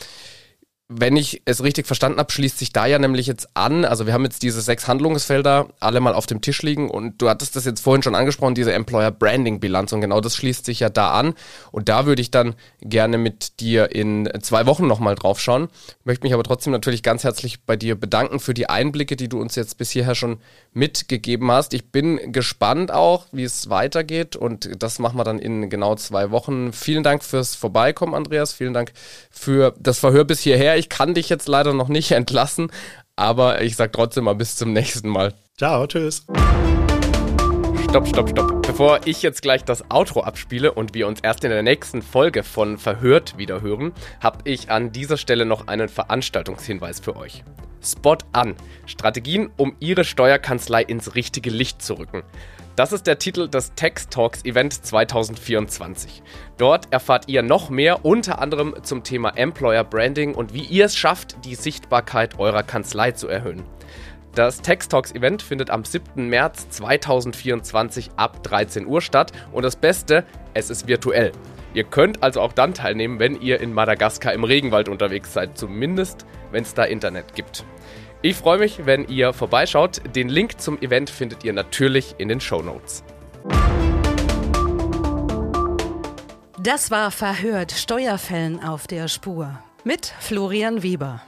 wenn 0.88 1.17
ich 1.17 1.41
es 1.45 1.63
richtig 1.63 1.88
verstanden 1.88 2.19
habe, 2.19 2.32
schließt 2.32 2.60
sich 2.60 2.71
da 2.71 2.86
ja 2.86 3.00
nämlich 3.00 3.26
jetzt 3.26 3.50
an. 3.56 3.86
Also 3.86 4.06
wir 4.06 4.13
haben 4.13 4.24
jetzt 4.24 4.43
diese 4.43 4.62
sechs 4.62 4.88
Handlungsfelder 4.88 5.69
alle 5.80 6.00
mal 6.00 6.13
auf 6.13 6.28
dem 6.28 6.41
Tisch 6.41 6.62
liegen 6.62 6.91
und 6.91 7.19
du 7.19 7.28
hattest 7.28 7.56
das 7.56 7.65
jetzt 7.65 7.82
vorhin 7.82 8.04
schon 8.04 8.13
angesprochen, 8.13 8.54
diese 8.54 8.71
Employer 8.71 9.10
Branding 9.10 9.60
Bilanz 9.60 9.93
und 9.93 10.02
genau 10.02 10.21
das 10.21 10.36
schließt 10.36 10.63
sich 10.63 10.82
ja 10.82 10.89
da 10.89 11.12
an. 11.12 11.34
Und 11.71 11.89
da 11.89 12.06
würde 12.06 12.21
ich 12.21 12.30
dann 12.30 12.54
gerne 12.82 13.17
mit 13.17 13.60
dir 13.62 13.95
in 13.95 14.30
zwei 14.41 14.67
Wochen 14.67 14.86
nochmal 14.86 15.15
drauf 15.15 15.39
schauen. 15.39 15.69
Möchte 16.04 16.24
mich 16.24 16.36
aber 16.36 16.43
trotzdem 16.43 16.71
natürlich 16.71 17.02
ganz 17.02 17.24
herzlich 17.24 17.63
bei 17.63 17.76
dir 17.76 17.95
bedanken 17.95 18.39
für 18.39 18.54
die 18.54 18.69
Einblicke, 18.69 19.15
die 19.15 19.28
du 19.28 19.41
uns 19.41 19.56
jetzt 19.56 19.80
bis 19.80 19.89
hierher 19.89 20.13
schon 20.13 20.38
mitgegeben 20.71 21.52
hast. 21.52 21.74
Ich 21.74 21.91
bin 21.91 22.32
gespannt 22.32 22.91
auch, 22.91 23.26
wie 23.32 23.43
es 23.43 23.71
weitergeht 23.71 24.36
und 24.36 24.69
das 24.78 25.00
machen 25.00 25.17
wir 25.17 25.24
dann 25.24 25.39
in 25.39 25.67
genau 25.71 25.95
zwei 25.95 26.30
Wochen. 26.30 26.74
Vielen 26.74 27.02
Dank 27.02 27.24
fürs 27.24 27.56
Vorbeikommen, 27.56 28.13
Andreas. 28.13 28.54
Vielen 28.54 28.76
Dank 28.76 28.91
für 29.32 29.74
das 29.80 29.98
Verhör 29.98 30.26
bis 30.26 30.41
hierher. 30.41 30.74
Ich 30.75 30.89
kann 30.89 31.13
dich 31.13 31.29
jetzt 31.29 31.47
leider 31.47 31.73
noch 31.73 31.88
nicht 31.88 32.11
entlassen, 32.13 32.71
aber 33.15 33.61
ich 33.61 33.75
sag 33.75 33.93
trotzdem 33.93 34.25
mal 34.25 34.35
bis 34.35 34.55
zum 34.55 34.73
nächsten 34.73 35.09
Mal. 35.09 35.33
Ciao, 35.57 35.88
tschüss. 35.88 36.25
Stopp, 37.89 38.07
stopp, 38.07 38.29
stopp. 38.29 38.61
Bevor 38.67 38.99
ich 39.05 39.21
jetzt 39.21 39.41
gleich 39.41 39.63
das 39.63 39.89
Outro 39.89 40.21
abspiele 40.21 40.73
und 40.73 40.93
wir 40.93 41.07
uns 41.07 41.21
erst 41.21 41.45
in 41.45 41.49
der 41.49 41.63
nächsten 41.63 42.01
Folge 42.01 42.43
von 42.43 42.77
Verhört 42.77 43.38
wieder 43.38 43.61
hören, 43.61 43.93
habe 44.19 44.39
ich 44.43 44.69
an 44.69 44.91
dieser 44.91 45.15
Stelle 45.15 45.45
noch 45.45 45.67
einen 45.67 45.88
Veranstaltungshinweis 45.88 46.99
für 46.99 47.15
euch. 47.15 47.45
Spot 47.86 48.17
an. 48.34 48.56
Strategien, 48.86 49.52
um 49.58 49.76
Ihre 49.80 50.04
Steuerkanzlei 50.04 50.82
ins 50.82 51.15
richtige 51.15 51.50
Licht 51.50 51.82
zu 51.82 51.93
rücken. 51.93 52.24
Das 52.76 52.91
ist 52.91 53.08
der 53.08 53.19
Titel 53.19 53.48
des 53.48 53.74
Text 53.76 54.12
Talks 54.12 54.43
Event 54.43 54.74
2024. 54.74 56.21
Dort 56.58 56.91
erfahrt 56.91 57.30
ihr 57.30 57.41
noch 57.41 57.69
mehr, 57.69 58.04
unter 58.04 58.39
anderem 58.39 58.76
zum 58.84 59.04
Thema 59.04 59.30
Employer 59.38 59.86
Branding 59.86 60.36
und 60.36 60.54
wie 60.54 60.63
ihr 60.63 60.86
es 60.86 60.98
schafft, 60.98 61.45
die 61.45 61.56
Sichtbarkeit 61.56 62.38
eurer 62.38 62.63
Kanzlei 62.63 63.12
zu 63.12 63.30
erhöhen. 63.30 63.63
Das 64.34 64.62
Text 64.62 64.91
Talks 64.91 65.13
Event 65.13 65.41
findet 65.41 65.69
am 65.69 65.86
7. 65.86 66.28
März 66.28 66.67
2024 66.69 68.10
ab 68.17 68.43
13 68.43 68.86
Uhr 68.86 69.02
statt 69.02 69.32
und 69.54 69.63
das 69.63 69.78
Beste, 69.78 70.26
es 70.54 70.69
ist 70.69 70.89
virtuell. 70.89 71.32
Ihr 71.75 71.83
könnt 71.83 72.23
also 72.23 72.39
auch 72.39 72.53
dann 72.53 72.73
teilnehmen, 72.73 73.19
wenn 73.19 73.41
ihr 73.41 73.59
in 73.59 73.73
Madagaskar 73.73 74.31
im 74.31 74.45
Regenwald 74.45 74.88
unterwegs 74.88 75.33
seid, 75.33 75.57
zumindest 75.57 76.25
wenn 76.51 76.63
es 76.63 76.73
da 76.73 76.85
Internet 76.85 77.35
gibt. 77.35 77.65
Ich 78.21 78.38
freue 78.38 78.59
mich, 78.59 78.85
wenn 78.85 79.05
ihr 79.09 79.33
vorbeischaut. 79.33 80.01
Den 80.15 80.29
Link 80.29 80.61
zum 80.61 80.81
Event 80.81 81.09
findet 81.09 81.43
ihr 81.43 81.51
natürlich 81.51 82.15
in 82.17 82.29
den 82.29 82.39
Show 82.39 82.61
Notes. 82.61 83.03
Das 86.57 86.91
war 86.91 87.11
Verhört 87.11 87.73
Steuerfällen 87.73 88.63
auf 88.63 88.88
der 88.88 89.09
Spur 89.09 89.59
mit 89.83 90.05
Florian 90.21 90.81
Weber. 90.81 91.21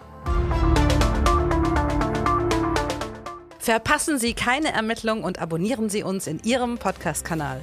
Verpassen 3.59 4.17
Sie 4.17 4.33
keine 4.33 4.71
Ermittlung 4.71 5.25
und 5.25 5.39
abonnieren 5.39 5.89
Sie 5.89 6.03
uns 6.03 6.25
in 6.25 6.39
Ihrem 6.45 6.77
Podcast-Kanal. 6.77 7.59